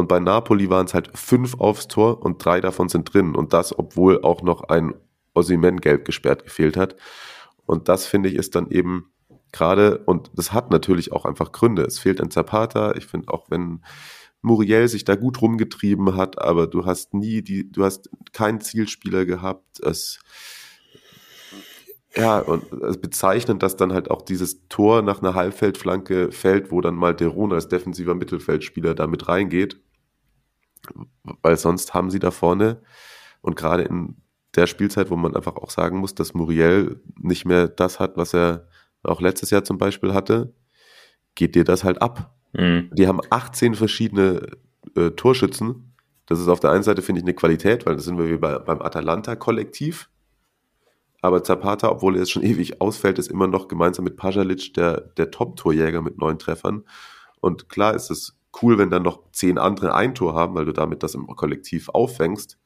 [0.00, 3.36] Und bei Napoli waren es halt fünf aufs Tor und drei davon sind drin.
[3.36, 4.94] Und das, obwohl auch noch ein
[5.34, 6.96] Ossiman gelb gesperrt gefehlt hat.
[7.66, 9.12] Und das finde ich ist dann eben
[9.52, 11.82] gerade, und das hat natürlich auch einfach Gründe.
[11.82, 12.94] Es fehlt ein Zapata.
[12.96, 13.82] Ich finde auch, wenn
[14.40, 19.26] Muriel sich da gut rumgetrieben hat, aber du hast nie die, du hast keinen Zielspieler
[19.26, 19.80] gehabt.
[19.80, 20.18] Es,
[22.16, 26.80] ja, und es bezeichnend, dass dann halt auch dieses Tor nach einer Halbfeldflanke fällt, wo
[26.80, 29.78] dann mal Deron als defensiver Mittelfeldspieler da mit reingeht.
[31.42, 32.82] Weil sonst haben sie da vorne
[33.40, 34.16] und gerade in
[34.56, 38.34] der Spielzeit, wo man einfach auch sagen muss, dass Muriel nicht mehr das hat, was
[38.34, 38.66] er
[39.02, 40.52] auch letztes Jahr zum Beispiel hatte,
[41.34, 42.34] geht dir das halt ab.
[42.52, 42.90] Mhm.
[42.92, 44.56] Die haben 18 verschiedene
[44.96, 45.94] äh, Torschützen.
[46.26, 48.36] Das ist auf der einen Seite, finde ich, eine Qualität, weil das sind wir wie
[48.36, 50.10] bei, beim Atalanta-Kollektiv
[51.22, 55.00] aber Zapata, obwohl er jetzt schon ewig ausfällt, ist immer noch gemeinsam mit Pajalic der,
[55.00, 56.84] der Top-Torjäger mit neun Treffern.
[57.40, 60.72] Und klar ist es cool, wenn dann noch zehn andere ein Tor haben, weil du
[60.72, 62.58] damit das im Kollektiv auffängst.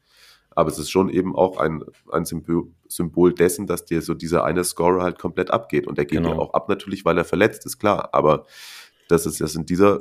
[0.51, 4.63] Aber es ist schon eben auch ein, ein Symbol dessen, dass dir so dieser eine
[4.63, 5.87] Scorer halt komplett abgeht.
[5.87, 6.35] Und der geht genau.
[6.35, 8.11] ja auch ab natürlich, weil er verletzt ist, klar.
[8.13, 8.47] Aber
[9.09, 9.99] das ist das in dieser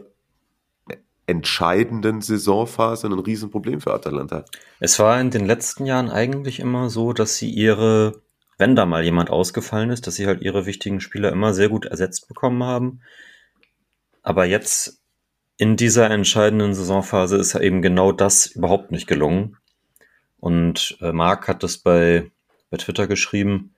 [1.25, 4.45] entscheidenden Saisonphase ein Riesenproblem für Atalanta.
[4.79, 8.21] Es war in den letzten Jahren eigentlich immer so, dass sie ihre
[8.57, 11.85] wenn da mal jemand ausgefallen ist, dass sie halt ihre wichtigen Spieler immer sehr gut
[11.85, 13.01] ersetzt bekommen haben.
[14.21, 15.02] Aber jetzt
[15.57, 19.57] in dieser entscheidenden Saisonphase ist eben genau das überhaupt nicht gelungen.
[20.39, 22.31] Und äh, Marc hat das bei,
[22.69, 23.75] bei Twitter geschrieben,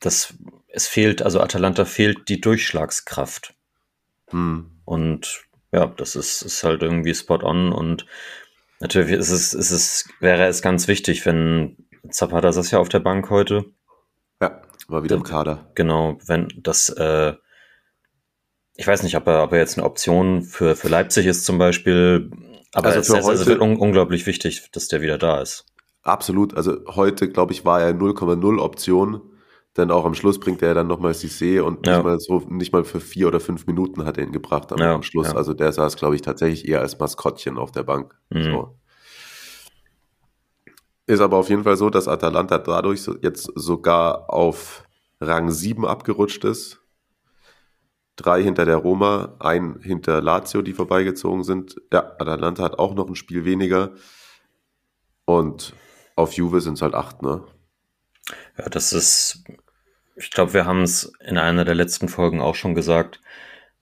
[0.00, 0.34] dass
[0.68, 3.54] es fehlt, also Atalanta fehlt die Durchschlagskraft.
[4.30, 4.70] Hm.
[4.84, 8.06] Und ja, das ist, ist halt irgendwie spot on und
[8.80, 11.76] natürlich ist es, ist es, wäre es ganz wichtig, wenn
[12.10, 13.64] Zapata saß ja auf der Bank heute.
[14.40, 15.70] Ja, war wieder im Kader.
[15.74, 17.34] Genau, wenn das, äh,
[18.76, 21.58] ich weiß nicht, ob er, ob er jetzt eine Option für, für Leipzig ist zum
[21.58, 22.30] Beispiel,
[22.72, 25.66] aber also es, heute, es wird un unglaublich wichtig, dass der wieder da ist.
[26.02, 29.22] Absolut, also heute, glaube ich, war er 0,0 Option
[29.76, 31.96] denn auch am Schluss bringt er dann nochmal Cissé und ja.
[31.96, 34.78] nicht mal so, nicht mal für vier oder fünf Minuten hat er ihn gebracht am,
[34.78, 35.28] ja, am Schluss.
[35.28, 35.36] Ja.
[35.36, 38.14] Also der saß, glaube ich, tatsächlich eher als Maskottchen auf der Bank.
[38.30, 38.42] Mhm.
[38.42, 38.78] So.
[41.06, 44.84] Ist aber auf jeden Fall so, dass Atalanta dadurch jetzt sogar auf
[45.20, 46.80] Rang 7 abgerutscht ist.
[48.16, 51.76] Drei hinter der Roma, ein hinter Lazio, die vorbeigezogen sind.
[51.92, 53.92] Ja, Atalanta hat auch noch ein Spiel weniger.
[55.24, 55.74] Und
[56.14, 57.44] auf Juve sind es halt acht, ne?
[58.58, 59.44] Ja, das ist
[60.16, 63.20] ich glaube, wir haben es in einer der letzten Folgen auch schon gesagt,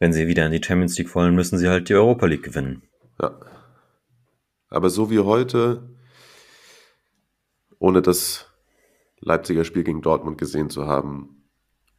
[0.00, 2.82] wenn sie wieder in die Champions League wollen, müssen sie halt die Europa League gewinnen.
[3.22, 3.38] Ja.
[4.68, 5.88] Aber so wie heute,
[7.78, 8.50] ohne das
[9.20, 11.48] Leipziger Spiel gegen Dortmund gesehen zu haben,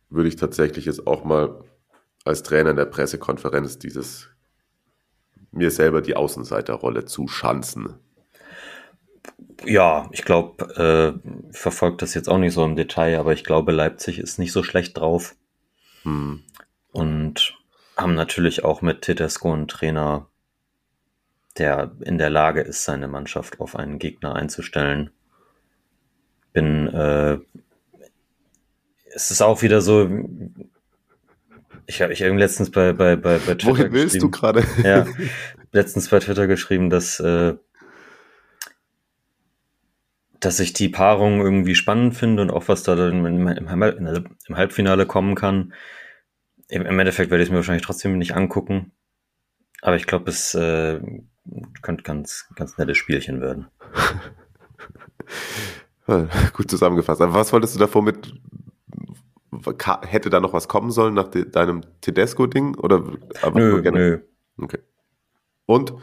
[0.10, 1.64] würde ich tatsächlich jetzt auch mal
[2.26, 4.30] als Trainer in der Pressekonferenz dieses
[5.52, 7.96] mir selber die Außenseiterrolle zuschanzen.
[9.64, 13.44] Ja, ich glaube, äh, ich verfolge das jetzt auch nicht so im Detail, aber ich
[13.44, 15.36] glaube, Leipzig ist nicht so schlecht drauf.
[16.04, 16.44] Hm.
[16.92, 17.58] Und
[17.96, 20.28] haben natürlich auch mit Tedesco einen Trainer,
[21.58, 25.12] der in der Lage ist, seine Mannschaft auf einen Gegner einzustellen.
[26.52, 27.40] Bin, äh,
[29.14, 30.10] es ist auch wieder so,
[31.88, 34.64] ich habe ich hab letztens bei, bei, bei, bei Twitter Wohin willst du gerade?
[34.84, 35.06] ja,
[35.72, 37.56] letztens bei Twitter geschrieben, dass äh,
[40.40, 43.70] dass ich die Paarung irgendwie spannend finde und auch was da dann im, im,
[44.48, 45.74] im Halbfinale kommen kann.
[46.68, 48.92] Im, Im, Endeffekt werde ich es mir wahrscheinlich trotzdem nicht angucken.
[49.82, 51.00] Aber ich glaube, es äh,
[51.82, 53.68] könnte ganz, ganz nettes Spielchen werden.
[56.54, 57.22] Gut zusammengefasst.
[57.22, 58.34] Aber was wolltest du davor mit
[60.04, 62.76] hätte da noch was kommen sollen nach de, deinem Tedesco-Ding?
[62.76, 63.04] Oder
[63.54, 64.20] nö, nö.
[64.58, 64.80] Okay.
[65.66, 65.94] Und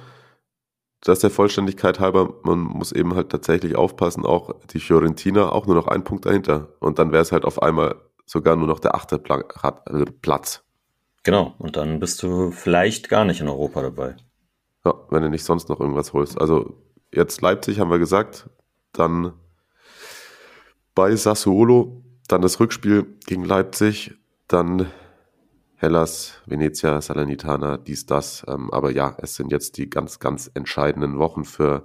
[1.00, 5.74] das der Vollständigkeit halber, man muss eben halt tatsächlich aufpassen, auch die Fiorentina auch nur
[5.74, 6.68] noch ein Punkt dahinter.
[6.78, 10.64] Und dann wäre es halt auf einmal sogar nur noch der achte äh, Platz.
[11.24, 14.16] Genau, und dann bist du vielleicht gar nicht in Europa dabei.
[14.84, 16.40] Ja, wenn du nicht sonst noch irgendwas holst.
[16.40, 18.48] Also jetzt Leipzig haben wir gesagt,
[18.92, 19.32] dann
[20.94, 24.14] bei Sassuolo, dann das Rückspiel gegen Leipzig,
[24.48, 24.90] dann
[25.76, 28.42] Hellas, Venezia, Salernitana, dies, das.
[28.48, 31.84] Ähm, aber ja, es sind jetzt die ganz, ganz entscheidenden Wochen für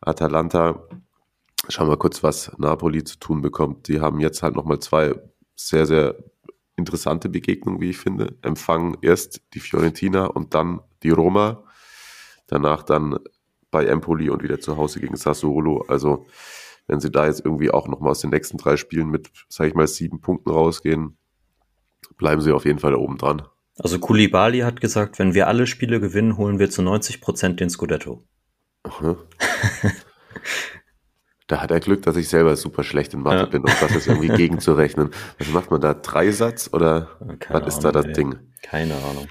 [0.00, 0.86] Atalanta.
[1.68, 3.88] Schauen wir kurz, was Napoli zu tun bekommt.
[3.88, 5.14] Die haben jetzt halt nochmal zwei
[5.54, 6.16] sehr, sehr
[6.76, 8.36] interessante Begegnungen, wie ich finde.
[8.42, 11.64] Empfangen erst die Fiorentina und dann die Roma.
[12.46, 13.18] Danach dann
[13.70, 15.84] bei Empoli und wieder zu Hause gegen Sassuolo.
[15.88, 16.26] Also,
[16.88, 19.74] wenn sie da jetzt irgendwie auch nochmal aus den nächsten drei Spielen mit, sag ich
[19.74, 21.16] mal, sieben Punkten rausgehen,
[22.16, 23.42] bleiben sie auf jeden Fall da oben dran.
[23.78, 27.70] Also Kulibali hat gesagt, wenn wir alle Spiele gewinnen, holen wir zu 90 Prozent den
[27.70, 28.24] Scudetto.
[31.46, 33.46] da hat er Glück, dass ich selber super schlecht in Mathe ja.
[33.46, 35.10] bin, um das jetzt irgendwie gegenzurechnen.
[35.38, 35.94] Was macht man da?
[35.94, 38.12] Dreisatz oder Keine was ist da das ey.
[38.14, 38.38] Ding?
[38.62, 39.28] Keine Ahnung.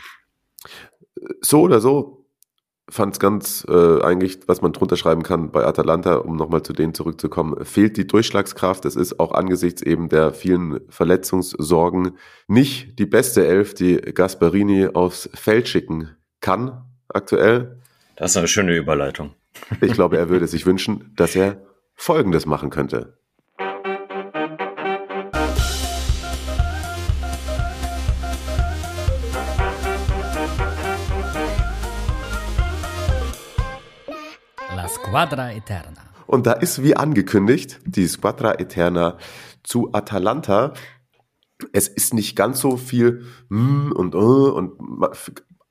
[1.41, 2.17] So oder so,
[2.89, 6.73] fand es ganz äh, eigentlich, was man drunter schreiben kann bei Atalanta, um nochmal zu
[6.73, 8.86] denen zurückzukommen, fehlt die Durchschlagskraft.
[8.86, 15.30] Es ist auch angesichts eben der vielen Verletzungssorgen nicht die beste Elf, die Gasparini aufs
[15.34, 17.82] Feld schicken kann aktuell.
[18.15, 19.34] Das ist eine schöne Überleitung.
[19.82, 21.62] Ich glaube, er würde sich wünschen, dass er
[21.93, 23.17] Folgendes machen könnte.
[35.08, 36.02] Squadra Eterna.
[36.26, 39.17] Und da ist wie angekündigt die Squadra Eterna
[39.63, 40.74] zu Atalanta.
[41.72, 44.74] Es ist nicht ganz so viel mm und uh und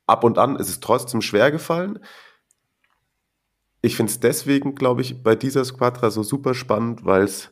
[0.07, 1.99] ab und an ist es trotzdem schwer gefallen.
[3.81, 7.51] Ich finde es deswegen, glaube ich, bei dieser Squadra so super spannend, weil es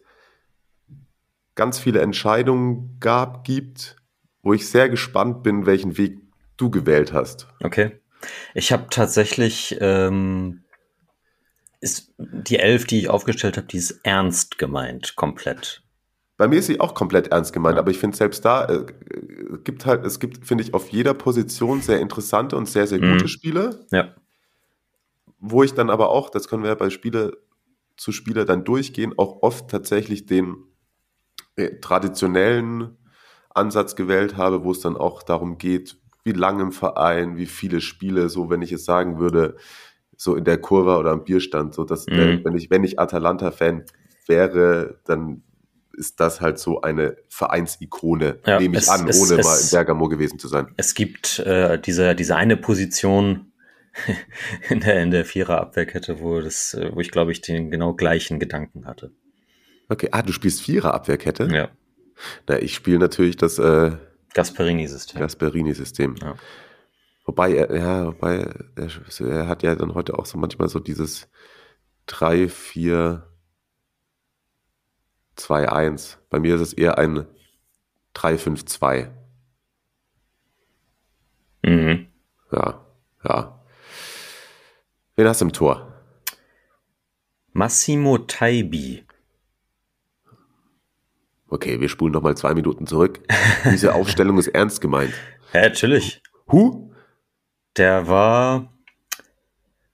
[1.53, 3.95] ganz viele Entscheidungen gab, gibt,
[4.41, 6.17] wo ich sehr gespannt bin, welchen Weg
[6.57, 7.47] du gewählt hast.
[7.63, 8.01] Okay.
[8.55, 10.64] Ich habe tatsächlich ähm,
[11.81, 15.81] ist die Elf, die ich aufgestellt habe, die ist ernst gemeint, komplett.
[16.37, 17.79] Bei mir ist sie auch komplett ernst gemeint, ja.
[17.81, 18.85] aber ich finde selbst da, äh,
[19.63, 23.13] gibt halt, es gibt, finde ich, auf jeder Position sehr interessante und sehr, sehr Mhm.
[23.13, 24.13] gute Spieler, Ja.
[25.39, 27.31] wo ich dann aber auch, das können wir ja bei Spieler
[27.97, 30.57] zu Spieler dann durchgehen, auch oft tatsächlich den
[31.55, 32.97] äh, traditionellen
[33.53, 37.79] Ansatz gewählt habe, wo es dann auch darum geht, wie lange im Verein, wie viele
[37.79, 39.55] Spiele, so wenn ich es sagen würde,
[40.17, 42.15] so in der Kurve oder am Bierstand, so dass Mhm.
[42.15, 43.83] der, wenn ich, wenn ich Atalanta-Fan
[44.27, 45.43] wäre, dann
[45.97, 49.59] ist das halt so eine Vereinsikone, Ja, nehme ich es- an, es- ohne es- mal
[49.61, 50.67] in Bergamo gewesen zu sein.
[50.77, 53.51] Es gibt äh, diese, diese eine Position
[54.69, 58.39] in der, in der Vierer-Abwehrkette, wo, das, äh, wo ich, glaube ich, den genau gleichen
[58.39, 59.11] Gedanken hatte.
[59.87, 61.47] Okay, ah, du spielst Vierer-Abwehrkette?
[61.53, 61.69] Ja.
[62.47, 63.91] Na, ich spiele natürlich das äh,
[64.33, 65.19] Gasperini-System.
[65.19, 66.15] Gasperini-System.
[66.21, 66.35] Ja.
[67.25, 71.27] Wobei er, ja, wobei er, er hat ja dann heute auch so manchmal so dieses
[72.05, 73.27] 3, 4,
[75.35, 76.19] 2, 1.
[76.29, 77.25] Bei mir ist es eher ein
[78.13, 79.11] 3, 5, 2.
[81.63, 82.07] Mhm.
[82.51, 82.85] Ja,
[83.23, 83.65] ja.
[85.15, 85.93] Wen hast du im Tor?
[87.53, 89.03] Massimo Taibi.
[91.47, 93.21] Okay, wir spulen nochmal zwei Minuten zurück.
[93.71, 95.13] Diese Aufstellung ist ernst gemeint.
[95.53, 96.21] Ja, natürlich.
[96.51, 96.84] Hu?
[97.77, 98.71] Der war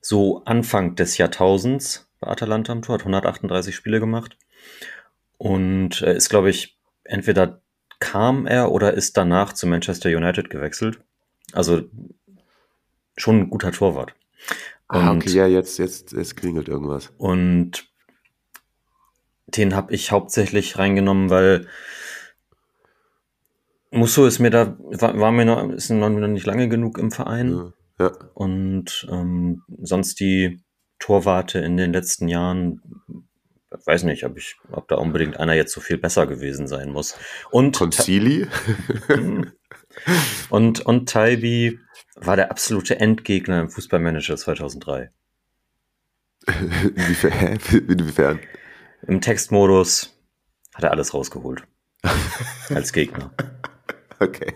[0.02, 4.38] so Anfang des Jahrtausends bei Atalanta am Tor, hat 138 Spiele gemacht
[5.38, 7.62] und äh, ist, glaube ich, entweder
[8.00, 11.00] kam er oder ist danach zu Manchester United gewechselt.
[11.54, 11.84] Also
[13.18, 14.14] schon ein guter Torwart.
[14.88, 17.12] Ah, Und- okay, ja, jetzt, jetzt, jetzt klingelt irgendwas.
[17.18, 17.88] Und
[19.48, 21.68] den habe ich hauptsächlich reingenommen, weil
[23.92, 27.74] Musso ist mir da, war, war mir noch, ist noch nicht lange genug im Verein.
[28.00, 28.12] Ja, ja.
[28.34, 30.64] Und ähm, sonst die
[31.00, 32.82] Torwarte in den letzten Jahren,
[33.86, 37.16] weiß nicht, ob ich, ob da unbedingt einer jetzt so viel besser gewesen sein muss.
[37.52, 38.48] Und Concili?
[40.50, 41.80] und und Taibi
[42.16, 45.12] war der absolute Endgegner im Fußballmanager 2003.
[46.48, 47.60] Inwiefern?
[47.72, 48.40] Inwiefern?
[49.08, 50.18] Im Textmodus
[50.74, 51.64] hat er alles rausgeholt.
[52.70, 53.32] Als Gegner.
[54.28, 54.54] Okay.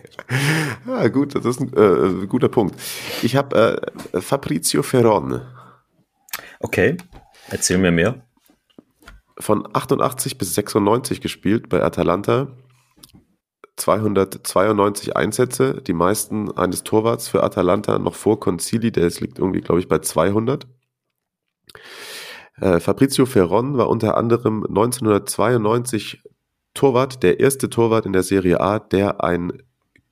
[0.86, 2.76] Ja, gut, das ist ein äh, guter Punkt.
[3.24, 3.82] Ich habe
[4.14, 5.42] äh, Fabrizio Ferron
[6.60, 6.98] Okay,
[7.50, 8.26] erzähl mir mehr.
[9.40, 12.48] von 88 bis 96 gespielt bei Atalanta.
[13.78, 19.82] 292 Einsätze, die meisten eines Torwarts für Atalanta noch vor Concili, der liegt irgendwie, glaube
[19.82, 20.66] ich, bei 200.
[22.62, 26.24] Äh, Fabrizio Ferron war unter anderem 1992
[26.76, 29.64] Torwart, der erste Torwart in der Serie A, der einen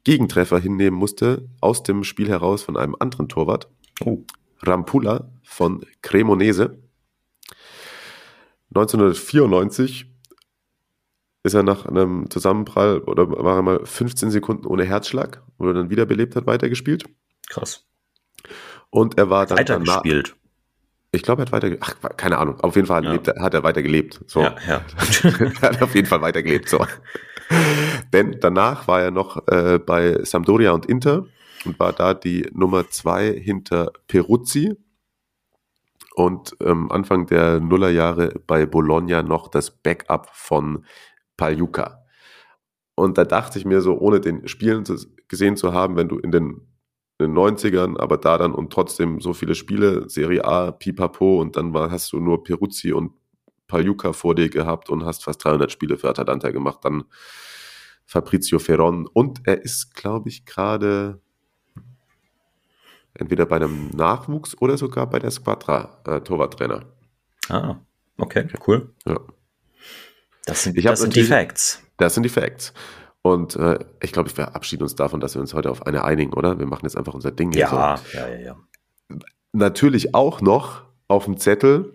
[0.04, 3.70] Gegentreffer hinnehmen musste aus dem Spiel heraus von einem anderen Torwart.
[4.04, 4.24] Oh.
[4.62, 6.80] Rampula von Cremonese.
[8.70, 10.12] 1994
[11.44, 15.74] ist er nach einem Zusammenprall oder war er mal 15 Sekunden ohne Herzschlag, wo er
[15.74, 17.04] dann wiederbelebt hat, weitergespielt.
[17.50, 17.86] Krass.
[18.90, 20.36] Und er war dann danach, Weitergespielt.
[21.14, 23.12] Ich glaube, er hat weiter, ach, keine Ahnung, auf jeden Fall Ja.
[23.14, 24.20] lebt hat er weiter gelebt.
[24.28, 24.42] So.
[24.42, 24.82] Ja, ja.
[25.62, 26.68] er hat auf jeden Fall weitergelebt.
[26.68, 26.86] So.
[28.12, 31.26] Denn danach war er noch äh, bei Sampdoria und Inter
[31.66, 34.76] und war da die Nummer zwei hinter Peruzzi
[36.16, 40.86] und ähm, Anfang der Nullerjahre bei Bologna noch das Backup von
[41.38, 42.04] Paljuka.
[42.96, 44.96] Und da dachte ich mir so, ohne den Spielen zu,
[45.28, 46.62] gesehen zu haben, wenn du in den,
[47.20, 51.74] den 90ern, aber da dann und trotzdem so viele Spiele, Serie A, Pipapo und dann
[51.74, 53.12] war, hast du nur Peruzzi und
[53.68, 57.04] Paljuka vor dir gehabt und hast fast 300 Spiele für Atalanta gemacht, dann
[58.06, 61.22] Fabrizio Ferron und er ist, glaube ich, gerade
[63.14, 66.86] entweder bei einem Nachwuchs oder sogar bei der Squadra äh, Torwarttrainer.
[67.50, 67.78] Ah,
[68.18, 68.94] okay, cool.
[69.06, 69.20] Ja.
[70.46, 71.82] Das sind, das sind die Facts.
[71.98, 72.74] Das sind die Facts.
[73.24, 76.34] Und äh, ich glaube, wir verabschieden uns davon, dass wir uns heute auf eine einigen,
[76.34, 76.60] oder?
[76.60, 77.52] Wir machen jetzt einfach unser Ding.
[77.52, 78.18] hier Ja, So.
[78.18, 78.56] ja, ja, ja.
[79.54, 81.94] Natürlich auch noch auf dem Zettel,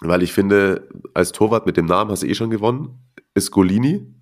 [0.00, 2.98] weil ich finde, als Torwart mit dem Namen hast du eh schon gewonnen,
[3.34, 4.14] ist Golini.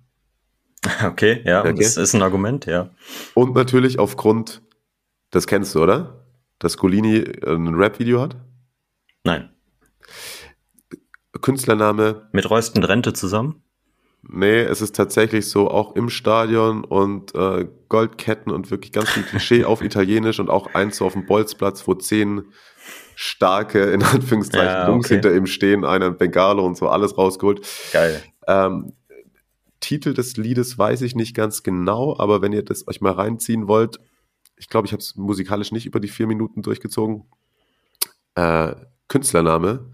[1.03, 1.73] Okay, ja, Okay.
[1.75, 2.91] das ist ein Argument, ja.
[3.33, 4.61] Und natürlich aufgrund,
[5.31, 6.25] das kennst du, oder?
[6.59, 8.35] Dass Golini äh, ein Rap-Video hat.
[9.23, 9.49] Nein.
[11.41, 13.63] Künstlername, Mit Reusten Rente zusammen?
[14.29, 19.23] Nee, es ist tatsächlich so, auch im Stadion und äh, Goldketten und wirklich ganz viel
[19.23, 22.43] Klischee auf Italienisch und auch eins so auf dem Bolzplatz, wo zehn
[23.15, 25.15] starke, in Anführungszeichen, Ja, Jungs okay.
[25.15, 27.67] hinter ihm stehen, einer ein Bengalo und so, alles rausgeholt.
[27.91, 28.21] Geil.
[28.47, 28.93] Ähm,
[29.79, 33.67] Titel des Liedes weiß ich nicht ganz genau, aber wenn ihr das euch mal reinziehen
[33.67, 33.99] wollt,
[34.55, 37.25] ich glaube, ich habe es musikalisch nicht über die vier Minuten durchgezogen.
[38.35, 38.75] Äh,
[39.07, 39.91] Künstlername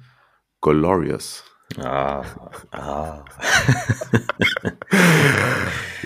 [0.62, 1.44] Glorious.
[1.78, 2.24] Ah,
[2.72, 3.26] ah.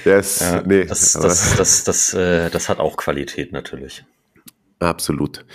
[0.05, 4.05] Yes, Ja, nee, das, das, das, das, äh, das hat auch Qualität natürlich.
[4.79, 5.45] Absolut.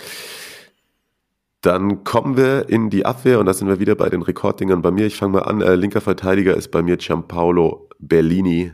[1.61, 4.91] Dann kommen wir in die Abwehr und da sind wir wieder bei den Rekorddingern bei
[4.91, 5.07] mir.
[5.07, 5.61] Ich fange mal an.
[5.61, 8.73] Äh, linker Verteidiger ist bei mir Gianpaolo Bellini.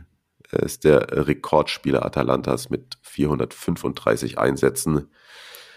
[0.50, 5.08] Er ist der Rekordspieler Atalantas mit 435 Einsätzen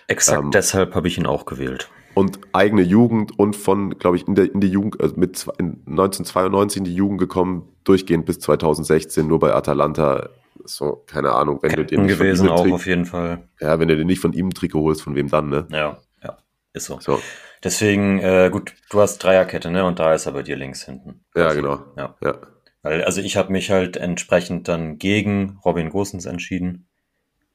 [0.07, 1.89] Exakt Ähm, deshalb habe ich ihn auch gewählt.
[2.15, 5.81] Und eigene Jugend und von, glaube ich, in, der, in die Jugend, also mit in
[5.87, 10.29] 1992 in die Jugend gekommen, durchgehend bis 2016, nur bei Atalanta.
[10.65, 13.49] So, keine Ahnung, wenn du Captain nicht von ihm gewesen auch Tri- auf jeden Fall.
[13.59, 15.67] ja, wenn du dir nicht von ihm ein Trikot holst, von wem dann, ne?
[15.71, 16.37] Ja, ja,
[16.73, 16.99] ist so.
[17.01, 17.19] So,
[17.63, 19.85] Deswegen, äh, gut, du hast Dreierkette, ne?
[19.85, 21.23] Und da ist er bei dir links hinten.
[21.35, 21.79] ja, genau.
[21.97, 22.15] Ja.
[22.21, 22.35] Ja.
[22.81, 26.87] Weil, also ich habe mich halt entsprechend dann gegen Robin Gosens entschieden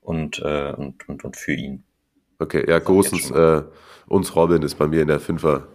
[0.01, 1.85] und, äh, und, und, und für ihn.
[2.39, 3.63] Okay, ja, schon äh,
[4.09, 5.69] uns Robin ist bei mir in der Fünfer,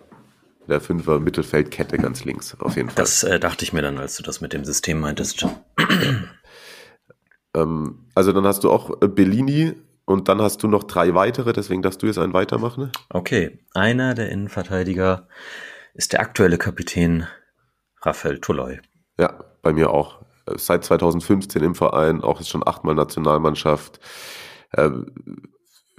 [0.62, 3.04] in der Fünfer Mittelfeldkette ganz links, auf jeden Fall.
[3.04, 5.46] Das äh, dachte ich mir dann, als du das mit dem System meintest.
[7.56, 9.74] Ähm, also dann hast du auch äh, Bellini
[10.06, 12.92] und dann hast du noch drei weitere, deswegen darfst du jetzt einen weitermachen.
[13.10, 15.28] Okay, einer der Innenverteidiger
[15.94, 17.28] ist der aktuelle Kapitän
[18.02, 18.80] Raphael Toloi.
[19.20, 20.22] Ja, bei mir auch.
[20.46, 24.00] Äh, Seit 2015 im Verein, auch ist schon achtmal Nationalmannschaft,
[24.72, 24.90] äh,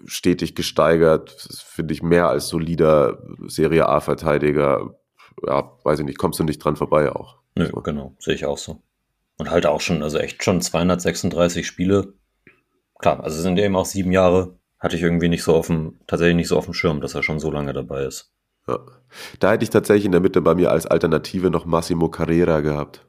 [0.07, 1.31] stetig gesteigert,
[1.67, 4.95] finde ich mehr als solider Serie A-Verteidiger.
[5.47, 7.39] Ja, weiß ich nicht, kommst du nicht dran vorbei auch.
[7.55, 7.81] Nö, So.
[7.83, 8.83] genau, sehe ich auch so.
[9.37, 12.15] Und halt auch schon, also echt schon 236 Spiele.
[12.99, 14.57] Klar, also sind eben auch sieben Jahre.
[14.79, 17.23] Hatte ich irgendwie nicht so auf dem, tatsächlich nicht so auf dem Schirm, dass er
[17.23, 18.33] schon so lange dabei ist.
[18.69, 18.79] Ja.
[19.41, 23.07] Da hätte ich tatsächlich in der Mitte bei mir als Alternative noch Massimo Carrera gehabt.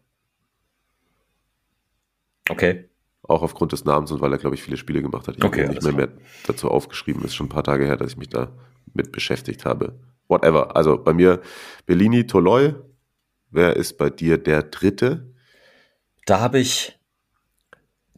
[2.50, 2.90] Okay.
[3.28, 5.38] Auch aufgrund des Namens und weil er, glaube ich, viele Spiele gemacht hat.
[5.38, 6.10] Ich Okay, habe nicht mehr, mehr
[6.46, 7.24] dazu aufgeschrieben.
[7.24, 8.52] Ist schon ein paar Tage her, dass ich mich da
[8.94, 10.00] mit beschäftigt habe.
[10.28, 10.76] Whatever.
[10.76, 11.42] Also bei mir
[11.86, 12.76] Bellini, Toloi.
[13.50, 15.34] Wer ist bei dir der dritte?
[16.26, 17.00] Da habe ich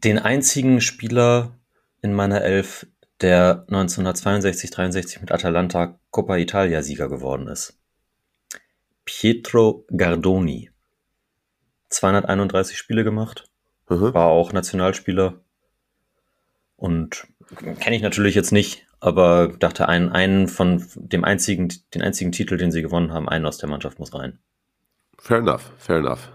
[0.04, 1.58] den einzigen Spieler
[2.02, 2.88] in meiner Elf,
[3.22, 7.80] der 1962, 63 mit Atalanta Coppa Italia Sieger geworden ist.
[9.06, 10.70] Pietro Gardoni.
[11.90, 13.50] 231 Spiele gemacht,
[13.90, 14.14] Mhm.
[14.14, 15.36] war auch Nationalspieler
[16.76, 17.28] und
[17.80, 22.58] kenne ich natürlich jetzt nicht, aber dachte einen, einen von dem einzigen, den einzigen Titel,
[22.58, 24.40] den sie gewonnen haben, einen aus der Mannschaft muss rein.
[25.18, 26.32] Fair enough, fair enough.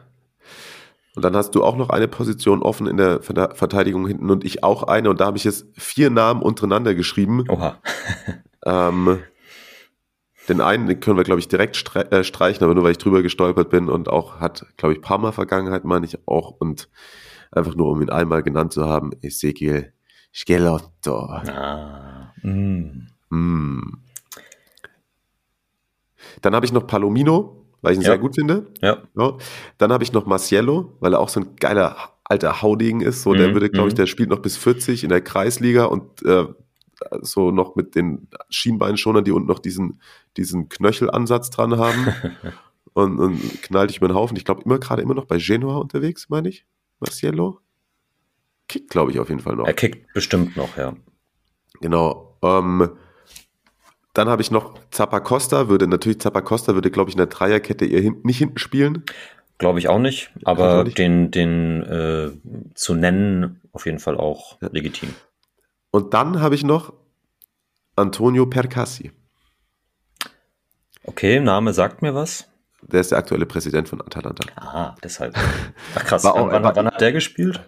[1.15, 4.65] Und dann hast du auch noch eine Position offen in der Verteidigung hinten und ich
[4.65, 5.11] auch eine.
[5.11, 7.45] Und da habe ich jetzt vier Namen untereinander geschrieben.
[7.49, 7.79] Oha.
[8.65, 9.19] Ähm,
[10.49, 13.71] den einen können wir, glaube ich, direkt äh, streichen, aber nur weil ich drüber gestolpert
[13.71, 16.53] bin und auch hat, glaube ich, Parma Vergangenheit, meine ich auch.
[16.61, 16.89] Und
[17.53, 19.93] einfach nur, um ihn einmal genannt zu haben, Ezekiel
[20.33, 21.19] Schelotto.
[21.27, 22.33] Ah.
[22.43, 23.07] Mm.
[23.31, 23.99] Hm.
[26.41, 28.11] Dann habe ich noch Palomino, weil ich ihn Ja.
[28.11, 28.67] sehr gut finde.
[28.81, 28.99] Ja.
[29.17, 29.37] Ja.
[29.79, 33.23] Dann habe ich noch Marciello, weil er auch so ein geiler alter Haudegen ist.
[33.23, 33.99] So, der Mhm, würde, glaube ich, mhm.
[33.99, 36.47] der spielt noch bis 40 in der Kreisliga und äh,
[37.21, 40.01] so noch mit den Schienbeinschonern, die unten noch diesen,
[40.37, 42.07] diesen Knöchelansatz dran haben.
[42.95, 44.37] und, und knallt ich mir einen Haufen.
[44.37, 46.65] Ich glaube, immer gerade immer noch bei Genua unterwegs, meine ich.
[47.03, 47.61] Marciello.
[48.69, 49.67] Kickt, glaube ich, auf jeden Fall noch.
[49.67, 50.95] Er kickt bestimmt noch, ja.
[51.81, 52.39] Genau.
[52.43, 52.91] Ähm,
[54.15, 58.01] dann habe ich noch Zappacosta, würde natürlich Zappacosta würde, glaube ich, in der Dreierkette eher
[58.01, 59.05] hin, nicht hinten spielen.
[59.59, 60.99] Glaube ich auch nicht, aber auch nicht.
[60.99, 62.31] den, den äh,
[62.75, 65.15] zu nennen auf jeden Fall auch legitim.
[65.91, 66.93] Und dann habe ich noch
[67.97, 69.13] Antonio Percassi.
[71.05, 72.49] Okay, Name sagt mir was.
[72.83, 74.45] Der ist der aktuelle Präsident von Atalanta.
[74.57, 75.35] Ah, deshalb.
[75.95, 77.61] Ach krass, auch- wann, war- wann hat der gespielt?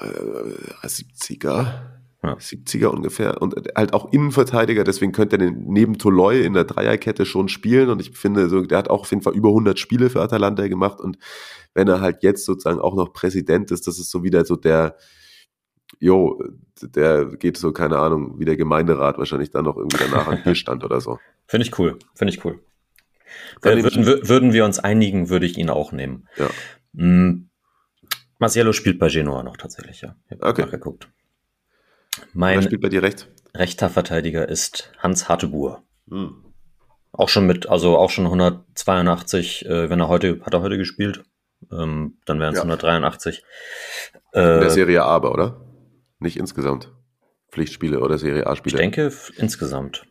[0.00, 1.66] Äh, 70er.
[2.22, 2.34] Ja.
[2.34, 3.40] 70er ungefähr.
[3.40, 7.88] Und halt auch Innenverteidiger, deswegen könnte er den neben Toloi in der Dreierkette schon spielen.
[7.88, 10.68] Und ich finde, so, der hat auch auf jeden Fall über 100 Spiele für Atalanta
[10.68, 11.00] gemacht.
[11.00, 11.16] Und
[11.72, 14.96] wenn er halt jetzt sozusagen auch noch Präsident ist, das ist so wieder so der,
[15.98, 16.42] jo,
[16.82, 20.54] der geht so, keine Ahnung, wie der Gemeinderat wahrscheinlich dann noch irgendwie danach an hier
[20.54, 21.18] stand oder so.
[21.46, 22.58] Finde ich cool, finde ich cool.
[23.64, 26.28] Äh, ich- würden, wür- würden wir uns einigen, würde ich ihn auch nehmen.
[26.36, 26.48] Ja.
[26.92, 27.48] Mm,
[28.38, 30.16] Marciello spielt bei Genoa noch tatsächlich, ja.
[30.30, 30.62] Ich Okay.
[30.62, 31.08] nachgeguckt.
[32.18, 33.28] Wer Mein spielt bei dir recht?
[33.54, 35.82] rechter Verteidiger ist Hans Hartebuhr.
[36.08, 36.44] Hm.
[37.12, 41.22] Auch schon mit, also auch schon 182, äh, wenn er heute, hat er heute gespielt.
[41.70, 42.62] Ähm, dann wären es Ja.
[42.62, 43.42] 183.
[44.32, 45.60] In der Äh, Serie A aber, oder?
[46.20, 46.92] Nicht insgesamt.
[47.50, 48.76] Pflichtspiele oder Serie ich A-Spiele.
[48.78, 50.04] denke f- insgesamt.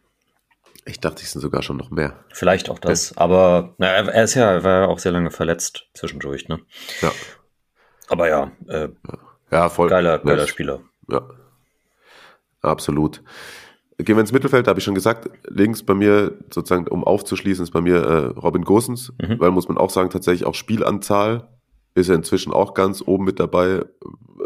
[0.89, 2.23] Ich dachte, es sind sogar schon noch mehr.
[2.33, 3.15] Vielleicht auch das.
[3.15, 6.59] Aber na, er er ist ja, er war ja auch sehr lange verletzt zwischendurch, ne?
[7.01, 7.11] Ja,
[8.07, 8.89] Aber ja, äh,
[9.51, 9.89] ja voll.
[9.89, 10.79] geiler, geiler Ja, Spieler.
[11.09, 11.21] Ja,
[12.61, 13.21] absolut.
[13.97, 17.63] Gehen wir ins Mittelfeld, da habe ich schon gesagt, links bei mir, sozusagen, um aufzuschließen,
[17.63, 19.39] ist bei mir äh, Robin Gosens, Mhm.
[19.39, 21.49] weil muss man auch sagen, tatsächlich auch Spielanzahl
[21.95, 23.83] ist er inzwischen auch ganz oben mit dabei.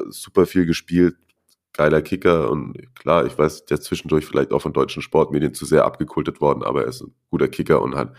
[0.09, 1.15] Super viel gespielt,
[1.73, 5.85] geiler Kicker und klar, ich weiß, der zwischendurch vielleicht auch von deutschen Sportmedien zu sehr
[5.85, 8.13] abgekultet worden, aber er ist ein guter Kicker und hat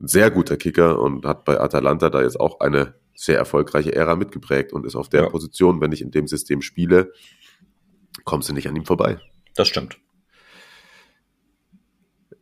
[0.00, 4.16] ein sehr guter Kicker und hat bei Atalanta da jetzt auch eine sehr erfolgreiche Ära
[4.16, 5.28] mitgeprägt und ist auf der ja.
[5.28, 7.12] Position, wenn ich in dem System spiele,
[8.24, 9.20] kommst du nicht an ihm vorbei.
[9.54, 9.98] Das stimmt.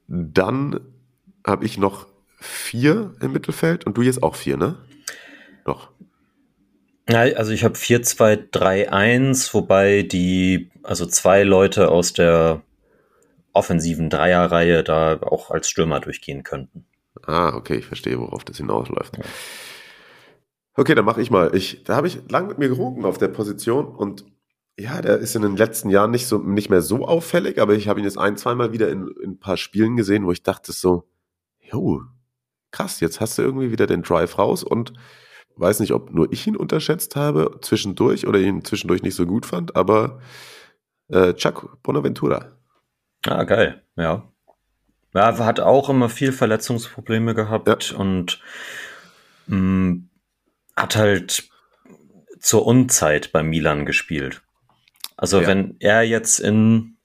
[0.06, 0.80] Dann
[1.44, 2.06] habe ich noch
[2.40, 4.76] vier im Mittelfeld und du jetzt auch vier, ne?
[5.64, 5.90] Doch.
[7.14, 12.62] Also ich habe 4, 2, 3, 1, wobei die, also zwei Leute aus der
[13.54, 16.84] offensiven Dreierreihe da auch als Stürmer durchgehen könnten.
[17.22, 19.16] Ah, okay, ich verstehe, worauf das hinausläuft.
[19.16, 19.24] Ja.
[20.74, 21.54] Okay, dann mache ich mal.
[21.54, 24.24] Ich, da habe ich lang mit mir gerungen auf der Position und
[24.78, 27.88] ja, der ist in den letzten Jahren nicht so nicht mehr so auffällig, aber ich
[27.88, 30.72] habe ihn jetzt ein, zweimal wieder in, in ein paar Spielen gesehen, wo ich dachte
[30.72, 31.08] so,
[31.60, 32.02] jo,
[32.70, 34.92] krass, jetzt hast du irgendwie wieder den Drive raus und
[35.58, 39.46] weiß nicht, ob nur ich ihn unterschätzt habe zwischendurch oder ihn zwischendurch nicht so gut
[39.46, 40.20] fand, aber
[41.08, 42.52] äh, Chuck Bonaventura.
[43.26, 44.30] Ah, geil, ja.
[45.14, 47.96] Ja, hat auch immer viel Verletzungsprobleme gehabt ja.
[47.96, 48.40] und
[49.46, 50.08] mh, mm,
[50.76, 51.48] hat halt
[52.38, 54.42] zur Unzeit bei Milan gespielt.
[55.16, 55.48] Also ja.
[55.48, 56.98] wenn er jetzt in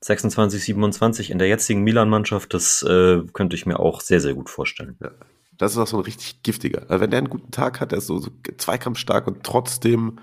[0.00, 4.48] 26, 27 in der jetzigen Milan-Mannschaft, das äh, könnte ich mir auch sehr, sehr gut
[4.48, 4.96] vorstellen.
[5.02, 5.10] Ja.
[5.58, 6.82] Das ist auch so ein richtig giftiger.
[6.88, 10.20] Also wenn der einen guten Tag hat, der ist so, so zweikampfstark und trotzdem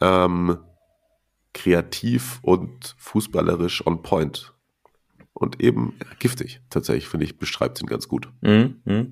[0.00, 0.58] ähm,
[1.54, 4.52] kreativ und fußballerisch on point.
[5.32, 8.28] Und eben giftig, tatsächlich, finde ich, beschreibt ihn ganz gut.
[8.42, 9.06] Mhm, mh.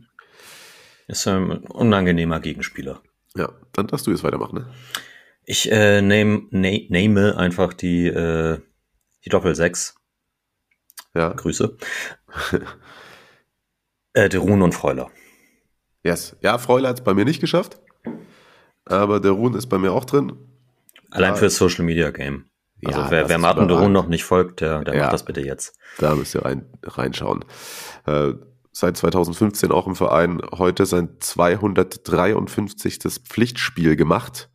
[1.08, 3.02] Ist ein unangenehmer Gegenspieler.
[3.34, 4.72] Ja, dann darfst du jetzt weitermachen, ne?
[5.44, 8.60] Ich äh, name, name, name einfach die, äh,
[9.24, 9.96] die Doppel 6.
[11.14, 11.30] Ja.
[11.30, 11.76] Grüße.
[14.12, 15.10] äh, der Ruhn und Freuler.
[16.02, 16.36] Yes.
[16.40, 17.80] Ja, Freuler hat es bei mir nicht geschafft.
[18.84, 20.32] Aber der Ruhn ist bei mir auch drin.
[21.10, 22.46] Allein für das Social Media Game.
[22.84, 25.24] Also ja, wer, wer Martin de Ruhn noch nicht folgt, der, der ja, macht das
[25.24, 25.76] bitte jetzt.
[25.98, 27.44] Da müsst ihr rein, reinschauen.
[28.06, 28.32] Äh,
[28.72, 32.98] seit 2015 auch im Verein, heute sein 253.
[33.28, 34.50] Pflichtspiel gemacht.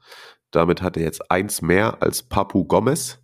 [0.51, 3.19] Damit hat er jetzt eins mehr als Papu Gomez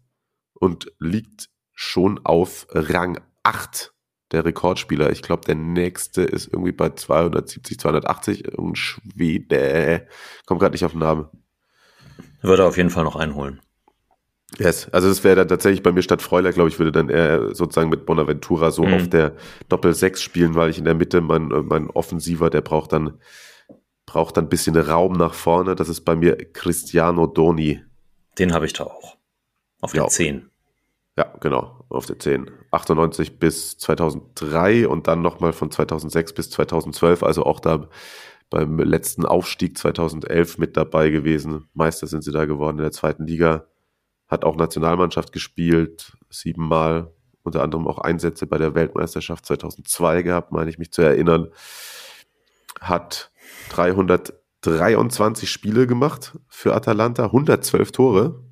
[0.53, 3.90] und liegt schon auf Rang 8
[4.31, 5.11] der Rekordspieler.
[5.11, 8.57] Ich glaube, der nächste ist irgendwie bei 270, 280.
[8.57, 10.07] Ein Schwede.
[10.45, 11.25] Kommt gerade nicht auf den Namen.
[12.41, 13.61] Würde er auf jeden Fall noch einholen.
[14.57, 17.55] Yes, also das wäre dann tatsächlich bei mir statt Freuler, glaube ich, würde dann eher
[17.55, 18.93] sozusagen mit Bonaventura so mhm.
[18.95, 19.33] auf der
[19.69, 23.17] Doppel 6 spielen, weil ich in der Mitte mein, mein Offensiver, der braucht dann
[24.05, 25.75] braucht dann ein bisschen Raum nach vorne.
[25.75, 27.81] Das ist bei mir Cristiano Doni.
[28.37, 29.15] Den habe ich da auch.
[29.79, 30.07] Auf der ja.
[30.09, 30.50] 10.
[31.21, 32.49] Ja, genau, auf der 10.
[32.71, 37.87] 98 bis 2003 und dann nochmal von 2006 bis 2012, also auch da
[38.49, 41.69] beim letzten Aufstieg 2011 mit dabei gewesen.
[41.75, 43.67] Meister sind sie da geworden in der zweiten Liga.
[44.27, 47.11] Hat auch Nationalmannschaft gespielt, siebenmal,
[47.43, 51.49] unter anderem auch Einsätze bei der Weltmeisterschaft 2002 gehabt, meine ich mich zu erinnern.
[52.79, 53.29] Hat
[53.69, 58.43] 323 Spiele gemacht für Atalanta, 112 Tore,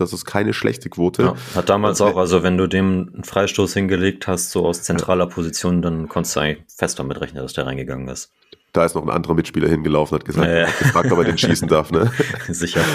[0.00, 1.22] das ist keine schlechte Quote.
[1.22, 5.26] Ja, hat damals auch, also wenn du dem einen Freistoß hingelegt hast, so aus zentraler
[5.26, 8.32] Position, dann konntest du eigentlich fest damit rechnen, dass der reingegangen ist.
[8.72, 10.66] Da ist noch ein anderer Mitspieler hingelaufen, hat gesagt, ja, ja.
[10.66, 11.90] gefragt, ob er den schießen darf.
[11.90, 12.10] Ne?
[12.48, 12.82] Sicher.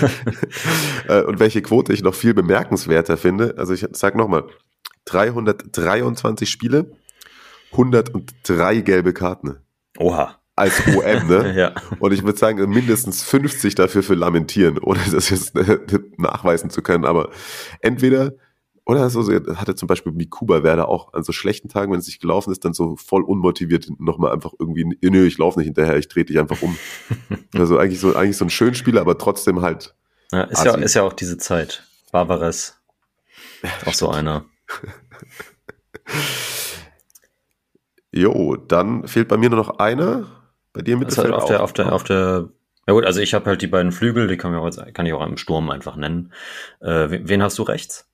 [1.09, 4.45] Äh, und welche Quote ich noch viel bemerkenswerter finde, also ich sag nochmal,
[5.03, 6.95] 323 Spiele,
[7.73, 9.57] 103 gelbe Karten.
[9.97, 11.53] Oha als OM, ne?
[11.57, 11.73] ja.
[11.99, 15.79] Und ich würde sagen, mindestens 50 dafür für lamentieren, ohne das jetzt äh,
[16.17, 17.05] nachweisen zu können.
[17.05, 17.29] Aber
[17.81, 18.33] entweder,
[18.85, 19.23] oder so,
[19.55, 22.65] hatte zum Beispiel Mikuba Werder auch an so schlechten Tagen, wenn es nicht gelaufen ist,
[22.65, 26.39] dann so voll unmotiviert nochmal einfach irgendwie, nö, ich laufe nicht hinterher, ich trete dich
[26.39, 26.77] einfach um.
[27.53, 29.95] also eigentlich so, eigentlich so ein schön Spieler, aber trotzdem halt.
[30.31, 31.83] Ja, ist, ja, ist ja auch diese Zeit.
[32.11, 32.77] Barbares.
[33.85, 34.45] Auch so einer.
[38.11, 40.42] Jo, dann fehlt bei mir nur noch einer.
[40.73, 42.49] Bei dir mit also auf der, auf der, auf der,
[42.87, 45.25] ja gut, also ich habe halt die beiden Flügel, die kann, ich, kann ich auch
[45.25, 46.33] im Sturm einfach nennen.
[46.81, 48.09] Äh, wen hast du rechts?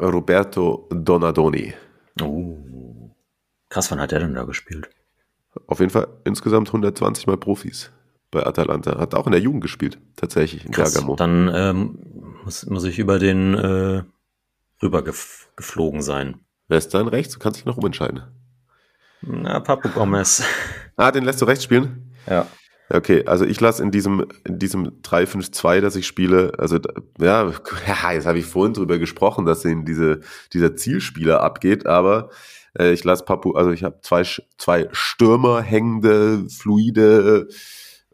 [0.00, 1.74] Roberto Donadoni.
[2.20, 2.56] Oh.
[3.68, 4.90] Krass, wann hat der denn da gespielt?
[5.66, 7.90] Auf jeden Fall insgesamt 120 Mal Profis
[8.30, 8.98] bei Atalanta.
[8.98, 11.16] Hat auch in der Jugend gespielt, tatsächlich, in Krass, Bergamo.
[11.16, 11.98] Dann ähm,
[12.44, 14.02] muss, muss ich über den äh,
[14.82, 16.40] rüber gef geflogen sein.
[16.68, 17.34] Wer ist dann rechts?
[17.34, 18.22] Du kannst dich noch umentscheiden.
[19.20, 20.42] Na, Papu Gomez.
[21.02, 22.14] Ah, den lässt du rechts spielen?
[22.28, 22.46] Ja.
[22.88, 26.78] Okay, also ich lasse in diesem, in diesem 3-5-2, das ich spiele, also
[27.18, 27.50] ja,
[27.86, 30.20] ja jetzt habe ich vorhin drüber gesprochen, dass in diese,
[30.52, 32.30] dieser Zielspieler abgeht, aber
[32.78, 34.22] äh, ich lasse Papu, also ich habe zwei,
[34.58, 37.48] zwei Stürmer hängende, fluide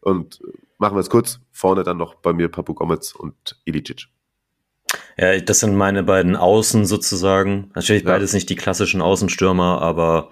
[0.01, 0.41] und
[0.79, 1.41] machen wir es kurz.
[1.53, 3.35] Vorne dann noch bei mir Papu Gomez und
[3.65, 4.07] Ilicic.
[5.19, 7.71] Ja, das sind meine beiden Außen sozusagen.
[7.75, 8.13] Natürlich Ja.
[8.13, 10.31] beides nicht die klassischen Außenstürmer, aber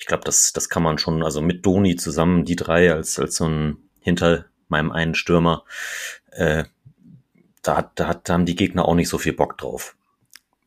[0.00, 3.36] ich glaube, das, das kann man schon, also mit Doni zusammen, die drei als, als
[3.36, 5.64] so ein hinter meinem einen Stürmer,
[6.32, 6.64] äh,
[7.62, 9.94] da, hat, da, hat, da haben die Gegner auch nicht so viel Bock drauf.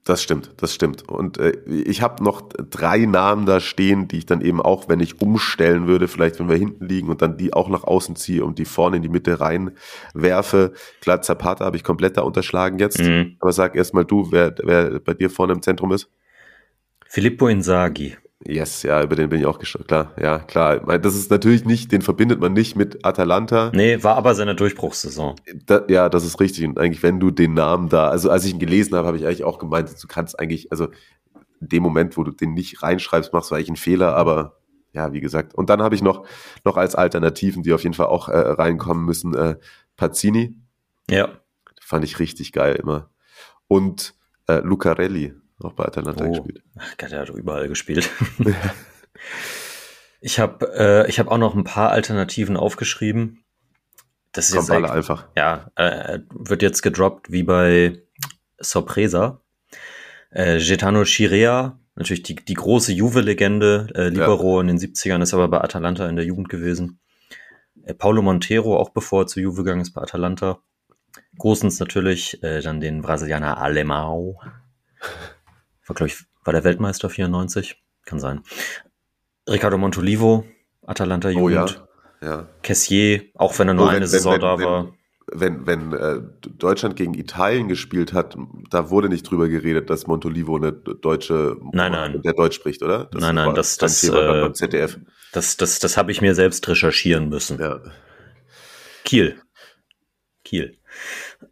[0.05, 1.09] Das stimmt, das stimmt.
[1.09, 4.99] Und äh, ich habe noch drei Namen da stehen, die ich dann eben auch, wenn
[4.99, 8.43] ich umstellen würde, vielleicht wenn wir hinten liegen und dann die auch nach außen ziehe
[8.43, 10.73] und die vorne in die Mitte reinwerfe.
[11.01, 12.99] Klar, Zapata habe ich komplett da unterschlagen jetzt.
[12.99, 13.38] Mhm.
[13.39, 16.09] Aber sag erst mal du, wer, wer bei dir vorne im Zentrum ist.
[17.07, 18.17] Filippo Inzaghi.
[18.45, 19.87] Yes, ja, über den bin ich auch gestört.
[19.87, 20.79] Klar, ja, klar.
[20.99, 23.71] Das ist natürlich nicht, den verbindet man nicht mit Atalanta.
[23.73, 25.35] Nee, war aber seine Durchbruchssaison.
[25.65, 26.65] Da, ja, das ist richtig.
[26.65, 29.25] Und eigentlich, wenn du den Namen da, also als ich ihn gelesen habe, habe ich
[29.25, 30.89] eigentlich auch gemeint, du kannst eigentlich, also
[31.61, 34.57] in dem Moment, wo du den nicht reinschreibst, machst du eigentlich einen Fehler, aber
[34.91, 35.55] ja, wie gesagt.
[35.55, 36.25] Und dann habe ich noch,
[36.65, 39.55] noch als Alternativen, die auf jeden Fall auch äh, reinkommen müssen, äh,
[39.95, 40.57] Pazzini.
[41.09, 41.29] Ja.
[41.81, 43.09] Fand ich richtig geil immer.
[43.67, 44.15] Und
[44.47, 45.33] äh, Lucarelli,
[45.66, 46.32] auch bei Atalanta Oh.
[46.32, 46.64] gespielt.
[46.78, 48.09] Ach Gott, der hat überall gespielt.
[50.22, 53.43] ich habe äh, ich hab auch noch ein paar Alternativen aufgeschrieben.
[54.32, 55.28] Das ist Kommt jetzt alle einfach.
[55.38, 58.01] ja, äh, wird jetzt gedroppt wie bei
[58.59, 59.41] Sorpresa.
[60.32, 65.47] Äh, Getano Chirea, natürlich die, die große Juve-Legende, äh, Libero in den 70ern, ist aber
[65.49, 66.99] bei Atalanta in der Jugend gewesen.
[67.84, 70.57] Äh, Paulo Montero, auch bevor er zu Juve gegangen ist, bei Atalanta.
[71.38, 74.38] Großens natürlich, äh, dann den Brasilianer Alemão.
[75.88, 77.81] War, glaube ich, war der Weltmeister 94?
[78.05, 78.41] Kann sein.
[79.49, 80.45] Ricardo Montolivo,
[80.86, 81.81] Atalanta Oh Jugend.
[82.21, 82.27] ja.
[82.27, 82.47] Ja.
[82.61, 84.93] Cassier, auch wenn er nur Oh, wenn- eine Saison wenn- da wenn- war.
[85.36, 86.19] Wenn, wenn äh,
[86.57, 88.36] Deutschland gegen Italien gespielt hat,
[88.69, 92.21] da wurde nicht drüber geredet, dass Montolivo eine deutsche, Nein, nein.
[92.21, 93.09] der Deutsch spricht, oder?
[93.13, 94.99] Nein, nein, war das- das, äh, ZDF.
[95.31, 97.57] Das, das, das habe ich mir selbst recherchieren müssen.
[97.59, 97.79] Ja.
[99.05, 99.41] Kiel.
[100.43, 100.77] Kiel.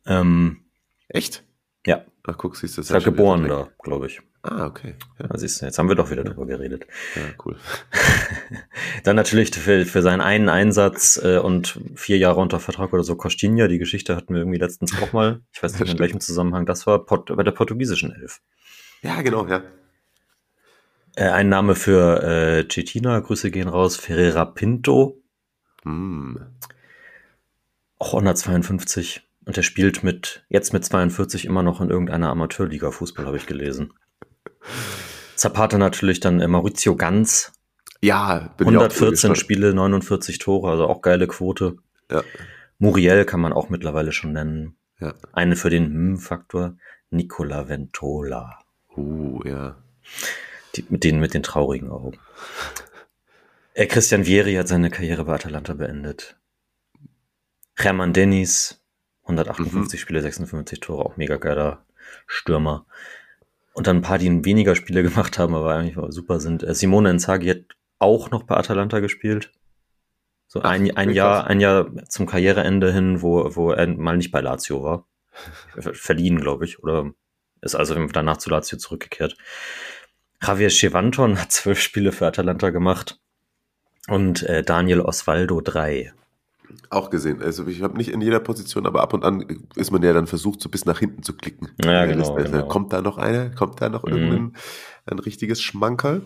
[0.05, 0.65] Ähm,
[1.07, 1.43] Echt?
[1.85, 4.21] ja, Ach, guck, siehst du das ist er geboren da, glaube ich.
[4.43, 4.95] Ah, okay.
[5.19, 6.85] Ja, Da siehst du, jetzt haben wir doch wieder drüber geredet.
[7.15, 7.57] ja cool.
[9.03, 13.15] Dann natürlich für, für seinen einen Einsatz äh, und vier Jahre unter Vertrag oder so
[13.15, 13.67] Costinha.
[13.67, 15.41] Die Geschichte hatten wir irgendwie letztens auch mal.
[15.51, 17.05] Ich weiß nicht, in welchem Zusammenhang das war.
[17.05, 18.41] Port, bei der portugiesischen Elf.
[19.03, 19.61] Ja, genau, ja.
[21.15, 23.95] Äh, ein Name für äh, Cetina, Grüße gehen raus.
[23.97, 25.17] Ferreira Pinto,
[25.83, 26.39] Hm.
[27.97, 29.21] auch 152.
[29.45, 33.47] Und der spielt mit, jetzt mit 42 immer noch in irgendeiner Amateurliga Fußball, habe ich
[33.47, 33.93] gelesen.
[35.35, 37.51] Zapata natürlich dann äh, Maurizio Ganz,
[38.01, 39.37] Ja, bin ich auch 114 gespannt.
[39.37, 41.77] Spiele, 49 Tore, also auch geile Quote.
[42.11, 42.23] Ja.
[42.77, 44.75] Muriel kann man auch mittlerweile schon nennen.
[44.99, 45.15] Ja.
[45.33, 46.77] Eine für den Hm-Faktor,
[47.09, 48.59] Nicola Ventola.
[48.95, 49.77] Uh, ja.
[50.75, 52.19] Die, mit denen mit den traurigen Augen.
[53.73, 56.37] Äh, Christian Vieri hat seine Karriere bei Atalanta beendet.
[57.75, 58.80] Hermann Dennis,
[59.37, 60.01] 158 Mhm.
[60.01, 61.85] Spiele, 56 Tore, auch mega geiler
[62.27, 62.85] Stürmer.
[63.73, 66.63] Und dann ein paar, die weniger Spiele gemacht haben, aber eigentlich super sind.
[66.63, 67.63] Äh, Simone Inzaghi hat
[67.99, 69.51] auch noch bei Atalanta gespielt.
[70.47, 74.31] So Ach, ein, ein Jahr, ein Jahr zum Karriereende hin, wo, wo er mal nicht
[74.31, 75.07] bei Lazio war.
[75.77, 77.11] Ver- Verliehen, glaube ich, oder
[77.61, 79.37] ist also danach zu Lazio zurückgekehrt.
[80.43, 83.19] Javier Chevanton hat zwölf Spiele für Atalanta gemacht
[84.07, 86.11] und äh, Daniel Osvaldo drei.
[86.89, 87.41] Auch gesehen.
[87.41, 89.45] Also ich habe nicht in jeder Position, aber ab und an
[89.75, 91.69] ist man ja dann versucht, so bis nach hinten zu klicken.
[91.83, 92.51] Ja, genau, Liste.
[92.51, 92.67] genau.
[92.67, 93.49] Kommt da noch einer?
[93.51, 94.11] Kommt da noch Mhm.
[94.11, 94.53] irgendein
[95.05, 96.21] ein richtiges Schmankerl?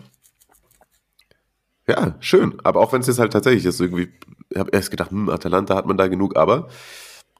[1.88, 2.54] Ja, schön.
[2.64, 4.08] Aber auch wenn es jetzt halt tatsächlich ist, irgendwie,
[4.50, 6.68] ich habe erst gedacht, hm, Atalanta hat man da genug, aber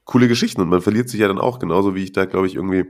[0.05, 2.55] coole Geschichten und man verliert sich ja dann auch, genauso wie ich da, glaube ich,
[2.55, 2.85] irgendwie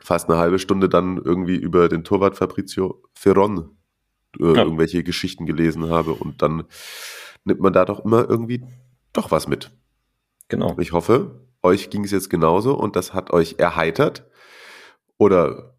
[0.00, 3.76] fast eine halbe Stunde dann irgendwie über den Torwart Fabrizio Ferron
[4.40, 4.62] äh, Ja.
[4.62, 6.64] irgendwelche Geschichten gelesen habe und dann
[7.44, 8.64] nimmt man da doch immer irgendwie
[9.12, 9.70] doch was mit.
[10.48, 10.76] Genau.
[10.78, 14.26] Ich hoffe, euch ging es jetzt genauso und das hat euch erheitert
[15.16, 15.74] oder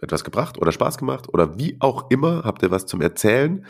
[0.00, 3.66] etwas gebracht oder Spaß gemacht oder wie auch immer habt ihr was zum Erzählen.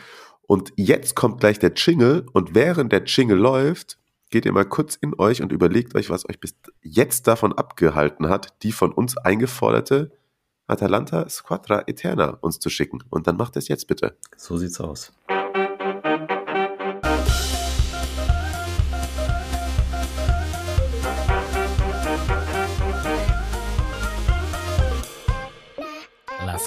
[0.47, 3.97] Und jetzt kommt gleich der Jingle und während der Jingle läuft,
[4.31, 8.29] geht ihr mal kurz in euch und überlegt euch, was euch bis jetzt davon abgehalten
[8.29, 10.11] hat, die von uns eingeforderte
[10.67, 13.03] Atalanta Squadra Eterna uns zu schicken.
[13.09, 14.17] Und dann macht es jetzt bitte.
[14.37, 15.11] So sieht's aus.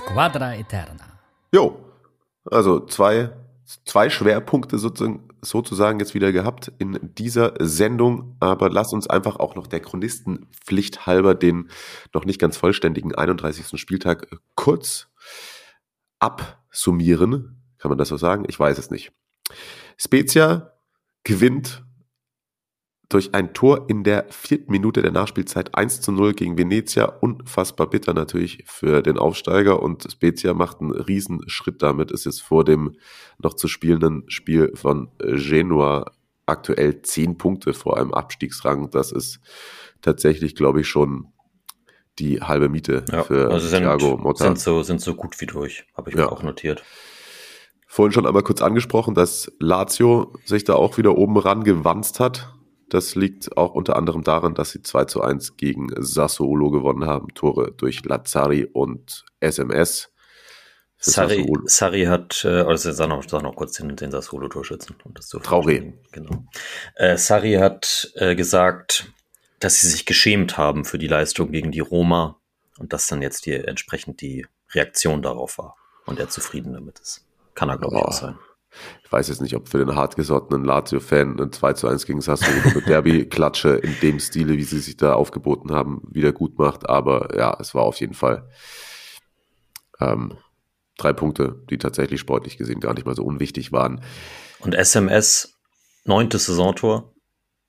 [0.05, 1.19] Squadra Eterna.
[1.53, 1.79] Jo,
[2.51, 3.31] also zwei,
[3.85, 9.55] zwei Schwerpunkte sozusagen, sozusagen jetzt wieder gehabt in dieser Sendung, aber lass uns einfach auch
[9.55, 11.71] noch der Chronistenpflicht halber den
[12.13, 13.81] noch nicht ganz vollständigen 31.
[13.81, 15.09] Spieltag kurz
[16.19, 17.63] absummieren.
[17.79, 18.45] Kann man das so sagen?
[18.49, 19.13] Ich weiß es nicht.
[19.97, 20.73] Spezia
[21.25, 21.83] gewinnt
[23.09, 27.05] durch ein Tor in der vierten Minute der Nachspielzeit 1 zu 0 gegen Venezia.
[27.05, 32.11] Unfassbar bitter natürlich für den Aufsteiger und Spezia macht einen Riesenschritt damit.
[32.11, 32.97] Ist jetzt vor dem
[33.39, 36.13] noch zu spielenden Spiel von Genua
[36.47, 38.91] aktuell zehn Punkte vor einem Abstiegsrang.
[38.91, 39.41] Das ist
[40.01, 41.29] tatsächlich, glaube ich, schon
[42.19, 44.45] die halbe Miete ja, für also sind, Thiago Motta.
[44.45, 46.25] Sind so, sind so gut wie durch, habe ich ja.
[46.25, 46.85] mir auch notiert.
[47.87, 52.53] Vorhin schon einmal kurz angesprochen, dass Lazio sich da auch wieder oben ran gewanzt hat.
[52.89, 57.29] Das liegt auch unter anderem daran, dass sie 2 zu 1 gegen Sassuolo gewonnen haben.
[57.35, 60.11] Tore durch Lazzari und SMS.
[60.99, 64.97] Sari, Sari hat, äh, also sag noch, sag noch kurz den, den Sassuolo-Torschützen.
[65.05, 65.93] Um das zu Traoré.
[66.13, 66.45] Genau.
[66.95, 69.13] Äh, Sari hat äh, gesagt,
[69.61, 72.39] dass sie sich geschämt haben für die Leistung gegen die Roma
[72.79, 75.77] und dass dann jetzt die, entsprechend die Reaktion darauf war
[76.07, 77.27] und er zufrieden damit ist.
[77.55, 78.39] Kann er, glaube ich, auch sein.
[79.05, 82.75] Ich weiß jetzt nicht, ob für den hartgesottenen Lazio-Fan ein 2 zu 1 gegen Sassuolo
[82.75, 86.89] mit Derby-Klatsche in dem Stile, wie sie sich da aufgeboten haben, wieder gut macht.
[86.89, 88.49] Aber ja, es war auf jeden Fall
[90.01, 90.37] ähm,
[90.99, 94.01] drei Punkte, die tatsächlich sportlich gesehen gar nicht mal so unwichtig waren.
[94.61, 95.59] Und SMS,
[96.05, 97.13] neuntes Saisontor,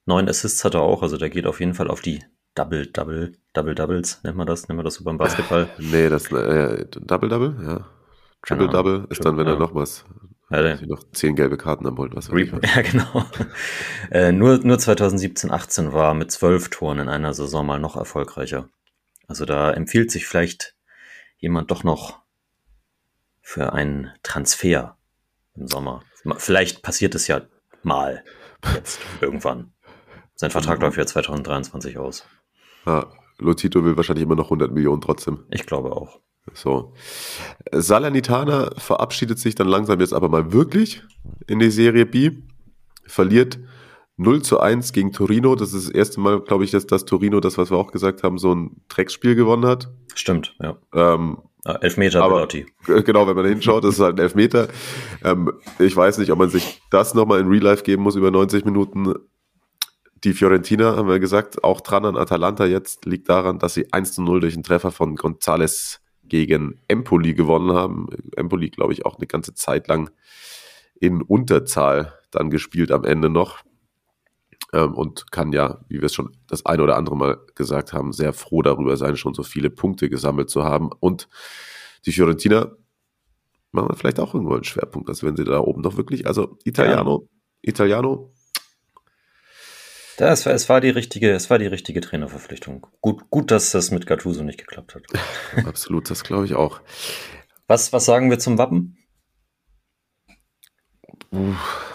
[0.05, 2.23] neun Assists hat er auch, also der geht auf jeden Fall auf die
[2.55, 5.69] Double, Double, Double Doubles, nennt man das, nennt man das so beim Basketball?
[5.77, 7.85] nee, das äh, Double Double, ja.
[8.45, 9.53] Triple Double ist dann, wenn ja.
[9.53, 10.05] er noch was,
[10.49, 13.25] der, noch zehn gelbe Karten haben wollt, was Re Ja, genau.
[14.11, 18.69] äh, nur, nur 2017, 18 war mit zwölf Toren in einer Saison mal noch erfolgreicher.
[19.27, 20.75] Also da empfiehlt sich vielleicht
[21.37, 22.21] jemand doch noch
[23.41, 24.97] für einen Transfer
[25.55, 26.03] im Sommer.
[26.37, 27.41] Vielleicht passiert es ja
[27.83, 28.23] mal
[28.73, 29.73] jetzt irgendwann.
[30.35, 32.25] Sein Vertrag läuft ja 2023 aus.
[32.85, 35.45] Ja, Lotito will wahrscheinlich immer noch 100 Millionen trotzdem.
[35.49, 36.19] Ich glaube auch.
[36.53, 36.93] So.
[37.71, 41.03] Salernitana verabschiedet sich dann langsam jetzt aber mal wirklich
[41.47, 42.31] in die Serie B.
[43.07, 43.59] Verliert
[44.17, 45.55] 0 zu 1 gegen Torino.
[45.55, 48.23] Das ist das erste Mal, glaube ich, dass das Torino, das, was wir auch gesagt
[48.23, 49.91] haben, so ein Drecksspiel gewonnen hat.
[50.13, 50.77] Stimmt, ja.
[50.93, 51.37] Ähm,
[51.67, 52.47] Ah, Elfmeter aber.
[52.85, 54.67] Genau, wenn man hinschaut, das ist halt ein Elfmeter.
[55.23, 58.29] Ähm, ich weiß nicht, ob man sich das nochmal in Real Life geben muss über
[58.29, 59.15] 90 Minuten.
[60.23, 64.13] Die Fiorentina, haben wir gesagt, auch dran an Atalanta jetzt, liegt daran, dass sie 1
[64.13, 65.97] zu 0 durch einen Treffer von González
[66.27, 68.07] gegen Empoli gewonnen haben.
[68.35, 70.09] Empoli, glaube ich, auch eine ganze Zeit lang
[70.99, 73.59] in Unterzahl dann gespielt am Ende noch.
[74.73, 78.13] Ähm, und kann ja, wie wir es schon das eine oder andere Mal gesagt haben,
[78.13, 80.89] sehr froh darüber sein, schon so viele Punkte gesammelt zu haben.
[80.99, 81.27] Und
[82.05, 82.71] die Fiorentina
[83.71, 86.57] machen wir vielleicht auch irgendwo einen Schwerpunkt, dass wenn sie da oben doch wirklich, also
[86.63, 87.27] Italiano,
[87.61, 87.71] ja.
[87.71, 88.31] Italiano.
[90.17, 92.87] Das war, es war die richtige, es war die richtige Trainerverpflichtung.
[93.01, 95.03] Gut, gut, dass das mit Gattuso nicht geklappt hat.
[95.65, 96.79] Absolut, das glaube ich auch.
[97.67, 98.97] Was, was sagen wir zum Wappen?
[101.31, 101.91] Uff.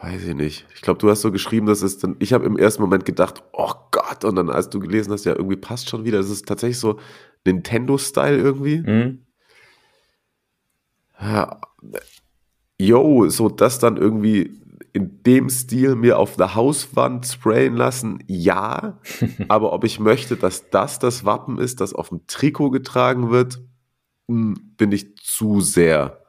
[0.00, 0.66] Weiß ich nicht.
[0.74, 2.16] Ich glaube, du hast so geschrieben, dass es dann.
[2.20, 5.36] Ich habe im ersten Moment gedacht, oh Gott, und dann, als du gelesen hast, ja,
[5.36, 6.18] irgendwie passt schon wieder.
[6.18, 6.98] Es ist tatsächlich so
[7.44, 8.78] Nintendo-Style irgendwie.
[8.78, 9.26] Mhm.
[11.20, 11.60] Ja.
[12.78, 14.59] Yo, so das dann irgendwie
[14.92, 18.98] in dem Stil mir auf der Hauswand sprayen lassen, ja.
[19.48, 23.60] aber ob ich möchte, dass das das Wappen ist, das auf dem Trikot getragen wird,
[24.28, 26.22] hm, bin ich zu sehr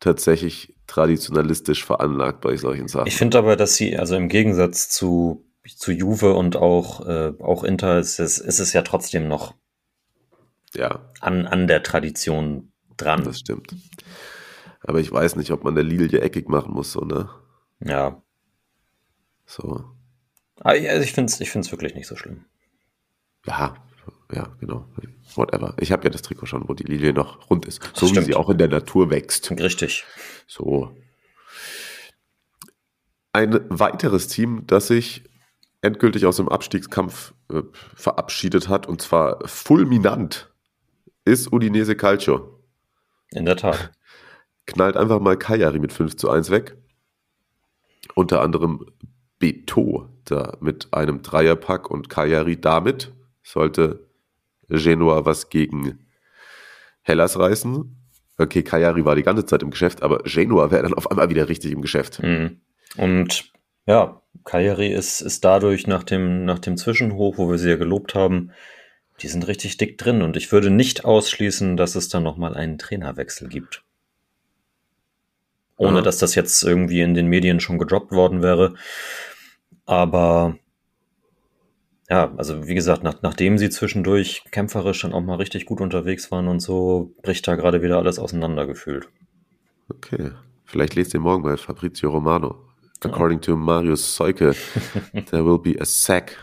[0.00, 3.06] tatsächlich traditionalistisch veranlagt bei solchen Sachen.
[3.06, 7.64] Ich finde aber, dass sie, also im Gegensatz zu, zu Juve und auch, äh, auch
[7.64, 9.54] Inter, ist es, ist es ja trotzdem noch
[10.74, 11.00] ja.
[11.20, 13.24] an, an der Tradition dran.
[13.24, 13.74] Das stimmt.
[14.80, 17.30] Aber ich weiß nicht, ob man der Lilie eckig machen muss, so, ne?
[17.80, 18.22] Ja.
[19.46, 19.84] So.
[20.60, 22.44] Also ich finde es ich find's wirklich nicht so schlimm.
[23.46, 23.74] Ja,
[24.32, 24.86] ja, genau.
[25.34, 25.74] Whatever.
[25.78, 27.80] Ich habe ja das Trikot schon, wo die Lilie noch rund ist.
[27.94, 29.50] So wie sie auch in der Natur wächst.
[29.50, 30.04] Richtig.
[30.46, 30.96] So.
[33.32, 35.24] Ein weiteres Team, das sich
[35.82, 37.62] endgültig aus dem Abstiegskampf äh,
[37.94, 40.52] verabschiedet hat, und zwar fulminant,
[41.24, 42.60] ist Udinese Calcio.
[43.30, 43.92] In der Tat.
[44.66, 46.76] Knallt einfach mal Cagliari mit 5 zu 1 weg.
[48.14, 48.86] Unter anderem
[49.38, 54.08] Beto da mit einem Dreierpack und Cagliari damit sollte
[54.68, 56.06] Genua was gegen
[57.02, 57.96] Hellas reißen.
[58.38, 61.48] Okay, Cagliari war die ganze Zeit im Geschäft, aber Genua wäre dann auf einmal wieder
[61.48, 62.22] richtig im Geschäft.
[62.22, 62.60] Mhm.
[62.96, 63.52] Und
[63.86, 68.14] ja, Cagliari ist, ist dadurch nach dem, nach dem Zwischenhoch, wo wir sie ja gelobt
[68.14, 68.50] haben,
[69.20, 72.78] die sind richtig dick drin und ich würde nicht ausschließen, dass es da nochmal einen
[72.78, 73.84] Trainerwechsel gibt.
[75.76, 76.02] Ohne ja.
[76.02, 78.74] dass das jetzt irgendwie in den Medien schon gedroppt worden wäre.
[79.86, 80.56] Aber
[82.08, 86.30] ja, also wie gesagt, nach, nachdem sie zwischendurch kämpferisch dann auch mal richtig gut unterwegs
[86.30, 89.08] waren und so, bricht da gerade wieder alles auseinander gefühlt.
[89.88, 90.30] Okay.
[90.64, 92.64] Vielleicht lest ihr morgen bei Fabrizio Romano
[93.04, 94.54] According to Marius Seuke,
[95.30, 96.36] there will be a sack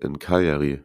[0.00, 0.84] in Cagliari.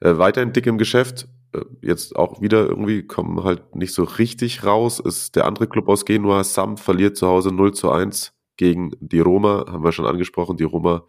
[0.00, 1.26] Äh, weiterhin dick im Geschäft.
[1.54, 5.00] Äh, jetzt auch wieder irgendwie kommen halt nicht so richtig raus.
[5.00, 9.20] Ist der andere Club aus Genua, Sam, verliert zu Hause 0 zu 1 gegen die
[9.20, 9.66] Roma.
[9.68, 10.56] Haben wir schon angesprochen.
[10.56, 11.06] Die Roma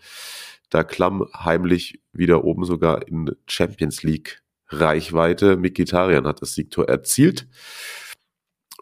[0.69, 5.57] da klamm heimlich wieder oben sogar in Champions League Reichweite.
[5.57, 7.47] Mikitarian hat das Siegtor erzielt.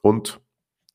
[0.01, 0.39] Und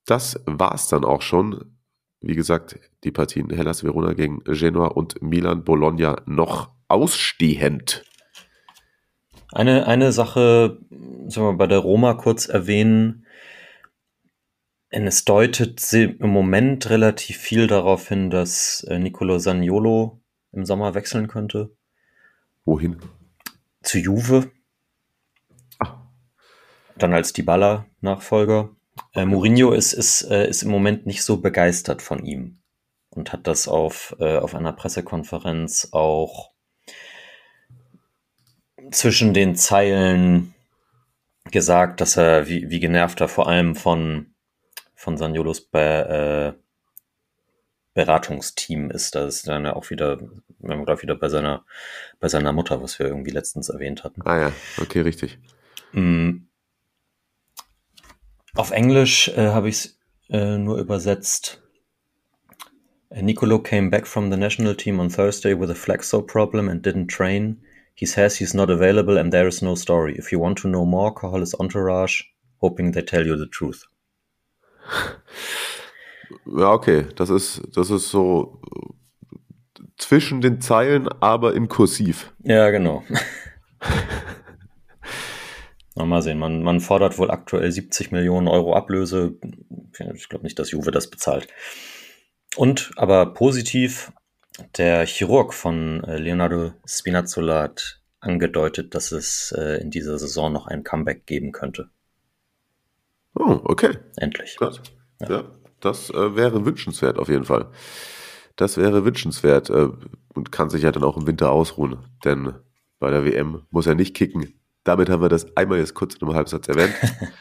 [0.06, 1.76] das war's dann auch schon.
[2.20, 8.04] Wie gesagt, die Partien Hellas Verona gegen Genoa und Milan Bologna noch ausstehend.
[9.52, 10.78] Eine, eine Sache,
[11.28, 13.24] sagen wir bei der Roma kurz erwähnen.
[14.90, 20.20] Es deutet im Moment relativ viel darauf hin, dass äh, Nicolo Saniolo
[20.52, 21.70] im Sommer wechseln könnte.
[22.64, 22.98] Wohin?
[23.82, 24.50] Zu Juve.
[25.78, 26.10] Ah.
[26.96, 28.70] Dann als Dybala-Nachfolger.
[29.14, 32.60] Äh, Mourinho ist, ist, äh, ist im Moment nicht so begeistert von ihm
[33.10, 36.52] und hat das auf, äh, auf einer Pressekonferenz auch
[38.90, 40.54] zwischen den Zeilen
[41.50, 44.34] gesagt, dass er wie, wie genervt er vor allem von,
[44.94, 46.62] von Saniolos Be, äh,
[47.94, 49.14] Beratungsteam ist.
[49.14, 50.20] Das ist dann ja auch wieder,
[50.60, 51.64] wir haben glaube wieder bei seiner,
[52.20, 54.22] bei seiner Mutter, was wir irgendwie letztens erwähnt hatten.
[54.24, 55.38] Ah ja, okay, richtig.
[55.92, 56.44] Mm.
[58.54, 59.98] Auf Englisch äh, habe ich es
[60.30, 61.62] äh, nur übersetzt.
[63.10, 67.08] Nicolo came back from the national team on Thursday with a flexor problem and didn't
[67.08, 67.62] train.
[67.98, 70.14] He says he's not available and there is no story.
[70.16, 72.22] If you want to know more, call his entourage,
[72.60, 73.88] hoping they tell you the truth.
[76.46, 77.06] Ja, okay.
[77.16, 78.60] Das ist, das ist so
[79.96, 82.32] zwischen den Zeilen, aber in Kursiv.
[82.44, 83.02] Ja, genau.
[85.96, 89.34] mal sehen, man, man fordert wohl aktuell 70 Millionen Euro Ablöse.
[90.14, 91.48] Ich glaube nicht, dass Juve das bezahlt.
[92.54, 94.12] Und aber positiv,
[94.76, 100.66] der Chirurg von äh, Leonardo Spinazzola hat angedeutet, dass es äh, in dieser Saison noch
[100.66, 101.88] ein Comeback geben könnte.
[103.34, 103.98] Oh, okay.
[104.16, 104.56] Endlich.
[104.58, 104.80] Das,
[105.20, 105.30] ja.
[105.30, 105.44] ja.
[105.80, 107.68] das äh, wäre wünschenswert auf jeden Fall.
[108.56, 109.88] Das wäre wünschenswert äh,
[110.34, 112.54] und kann sich ja dann auch im Winter ausruhen, denn
[112.98, 114.54] bei der WM muss er nicht kicken.
[114.82, 116.94] Damit haben wir das einmal jetzt kurz in einem Halbsatz erwähnt.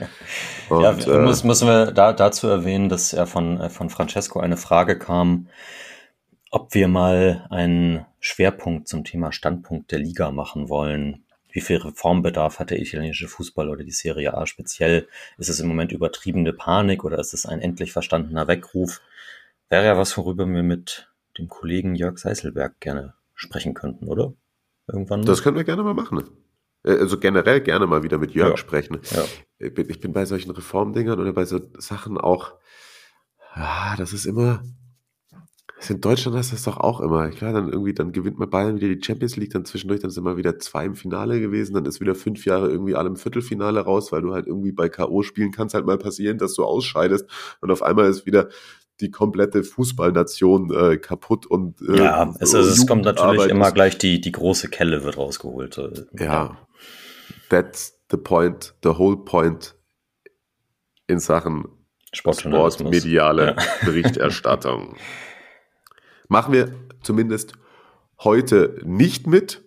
[0.70, 5.00] Und, ja, äh, müssen wir da, dazu erwähnen, dass er von, von Francesco eine Frage
[5.00, 5.48] kam,
[6.52, 11.26] ob wir mal einen Schwerpunkt zum Thema Standpunkt der Liga machen wollen.
[11.52, 15.08] Wie viel Reformbedarf hat der italienische Fußball oder die Serie A speziell?
[15.38, 19.02] Ist es im Moment übertriebene Panik oder ist es ein endlich verstandener Weckruf?
[19.70, 24.34] Wäre ja was, worüber wir mit dem Kollegen Jörg Seiselberg gerne sprechen könnten, oder?
[24.88, 25.24] Irgendwann.
[25.24, 26.24] Das können wir gerne mal machen.
[26.84, 28.58] Äh, also generell gerne mal wieder mit Jörg ja.
[28.58, 29.00] sprechen.
[29.12, 29.26] Ja.
[29.60, 32.54] Ich, bin, ich bin bei solchen Reformdingern oder bei so Sachen auch,
[33.54, 34.64] ah, das ist immer,
[35.90, 37.30] in Deutschland hast du das doch auch immer.
[37.30, 40.24] Klar, dann irgendwie, dann gewinnt man Bayern wieder die Champions League, dann zwischendurch, dann sind
[40.24, 43.80] mal wieder zwei im Finale gewesen, dann ist wieder fünf Jahre irgendwie alle im Viertelfinale
[43.82, 45.22] raus, weil du halt irgendwie bei K.O.
[45.22, 47.28] spielen kannst halt mal passieren, dass du ausscheidest
[47.62, 48.50] und auf einmal ist wieder
[49.00, 54.00] die komplette Fußballnation äh, kaputt und äh, ja, es, also, es kommt natürlich immer gleich
[54.00, 55.78] die die große Kelle wird rausgeholt.
[55.78, 56.58] Äh, ja, ja,
[57.50, 59.76] that's the point, the whole point
[61.06, 61.66] in Sachen
[62.12, 63.86] Sportmediale ja.
[63.86, 64.96] Berichterstattung.
[66.28, 67.54] Machen wir zumindest
[68.20, 69.64] heute nicht mit,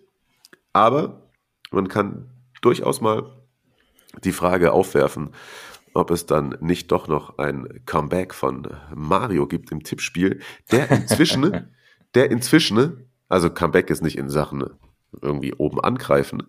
[0.73, 1.29] aber
[1.71, 2.29] man kann
[2.61, 3.31] durchaus mal
[4.23, 5.31] die Frage aufwerfen,
[5.93, 10.41] ob es dann nicht doch noch ein Comeback von Mario gibt im Tippspiel,
[10.71, 11.69] der inzwischen,
[12.15, 14.65] der inzwischen, also Comeback ist nicht in Sachen
[15.21, 16.43] irgendwie oben angreifen,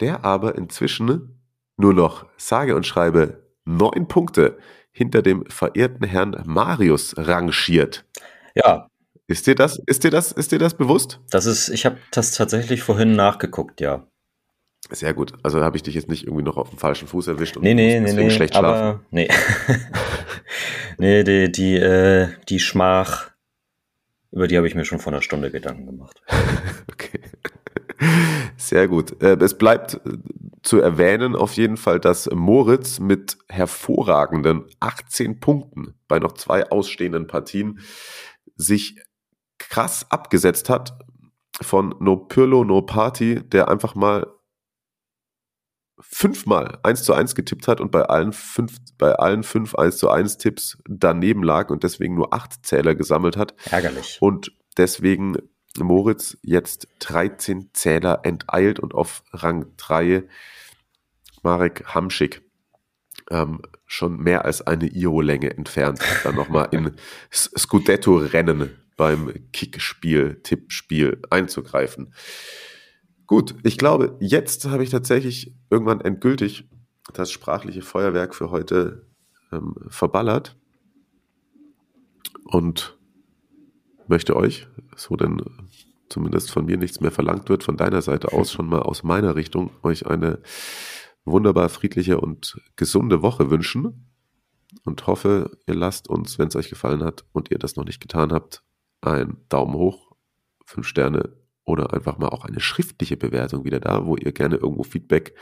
[0.00, 1.40] der aber inzwischen
[1.76, 4.58] nur noch sage und schreibe neun Punkte
[4.90, 8.04] hinter dem verehrten Herrn Marius rangiert.
[8.54, 8.88] Ja,
[9.32, 11.20] ist dir das, ist dir das, ist dir das bewusst?
[11.30, 14.06] Das ist, ich habe das tatsächlich vorhin nachgeguckt, ja.
[14.90, 15.32] Sehr gut.
[15.42, 17.72] Also habe ich dich jetzt nicht irgendwie noch auf dem falschen Fuß erwischt und nee,
[17.72, 18.82] nee, nee, nee, schlecht schlafen.
[18.82, 19.28] Aber, nee.
[20.98, 23.30] nee, die, die, äh, die Schmach,
[24.32, 26.20] über die habe ich mir schon vor einer Stunde Gedanken gemacht.
[26.92, 27.20] okay.
[28.56, 29.22] Sehr gut.
[29.22, 30.18] Äh, es bleibt äh,
[30.62, 37.28] zu erwähnen auf jeden Fall, dass Moritz mit hervorragenden 18 Punkten bei noch zwei ausstehenden
[37.28, 37.78] Partien
[38.56, 38.96] sich
[39.68, 40.98] krass abgesetzt hat
[41.60, 44.26] von No Pirlo, No Party, der einfach mal
[46.00, 50.10] fünfmal 1 zu 1 getippt hat und bei allen fünf, bei allen fünf 1 zu
[50.10, 53.54] 1 Tipps daneben lag und deswegen nur acht Zähler gesammelt hat.
[53.70, 54.18] Ärgerlich.
[54.20, 55.36] Und deswegen
[55.78, 60.24] Moritz jetzt 13 Zähler enteilt und auf Rang 3
[61.42, 62.42] Marek Hamschik
[63.30, 66.96] ähm, schon mehr als eine Io-Länge entfernt, dann nochmal in
[67.30, 72.14] Scudetto-Rennen beim Kickspiel, Tippspiel einzugreifen.
[73.26, 76.68] Gut, ich glaube, jetzt habe ich tatsächlich irgendwann endgültig
[77.12, 79.06] das sprachliche Feuerwerk für heute
[79.52, 80.56] ähm, verballert
[82.44, 82.98] und
[84.06, 85.40] möchte euch, so denn
[86.08, 89.34] zumindest von mir nichts mehr verlangt wird, von deiner Seite aus schon mal aus meiner
[89.34, 90.40] Richtung euch eine
[91.24, 94.10] wunderbar friedliche und gesunde Woche wünschen
[94.84, 98.00] und hoffe, ihr lasst uns, wenn es euch gefallen hat und ihr das noch nicht
[98.00, 98.62] getan habt,
[99.02, 100.12] einen Daumen hoch,
[100.64, 104.82] fünf Sterne oder einfach mal auch eine schriftliche Bewertung wieder da, wo ihr gerne irgendwo
[104.82, 105.34] Feedback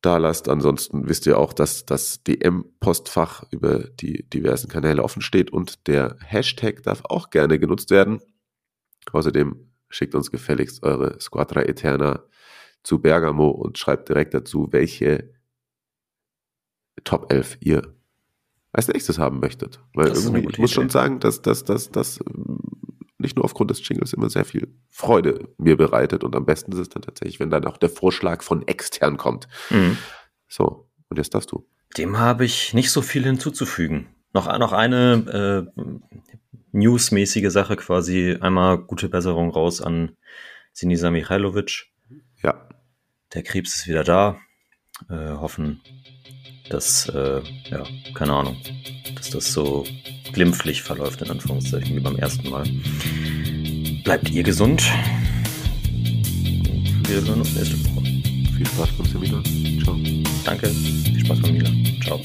[0.00, 0.48] da lasst.
[0.48, 6.16] Ansonsten wisst ihr auch, dass das DM-Postfach über die diversen Kanäle offen steht und der
[6.20, 8.20] Hashtag darf auch gerne genutzt werden.
[9.12, 12.24] Außerdem schickt uns gefälligst eure Squadra Eterna
[12.82, 15.34] zu Bergamo und schreibt direkt dazu, welche
[17.04, 17.95] Top 11 ihr
[18.76, 19.80] als nächstes haben möchtet.
[19.94, 22.20] Weil irgendwie, ich muss schon sagen, dass das dass, dass,
[23.18, 26.78] nicht nur aufgrund des Jingles immer sehr viel Freude mir bereitet und am besten ist
[26.78, 29.48] es dann tatsächlich, wenn dann auch der Vorschlag von extern kommt.
[29.70, 29.96] Mhm.
[30.48, 31.66] So, und jetzt darfst du.
[31.96, 34.08] Dem habe ich nicht so viel hinzuzufügen.
[34.32, 35.82] Noch, noch eine äh,
[36.72, 38.36] newsmäßige Sache quasi.
[38.38, 40.16] Einmal gute Besserung raus an
[40.72, 41.86] Sinisa Michailovic.
[42.42, 42.68] Ja.
[43.32, 44.38] Der Krebs ist wieder da.
[45.08, 45.80] Äh, hoffen,
[46.68, 47.40] dass, äh,
[47.70, 47.82] ja,
[48.14, 48.56] keine Ahnung,
[49.14, 49.84] dass das so
[50.32, 52.64] glimpflich verläuft, in Anführungszeichen, wie beim ersten Mal.
[54.04, 54.82] Bleibt ihr gesund.
[57.08, 58.04] Wir hören uns nächste Woche.
[58.56, 59.42] Viel Spaß beim Seminar.
[59.82, 59.96] Ciao.
[60.44, 60.68] Danke.
[60.68, 62.00] Viel Spaß beim Milan.
[62.04, 62.20] Ciao.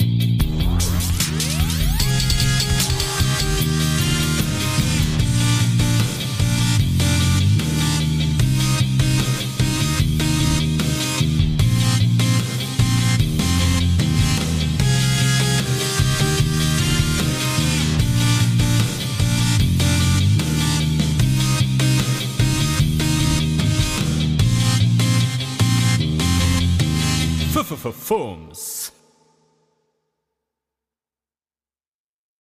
[27.92, 28.81] performs.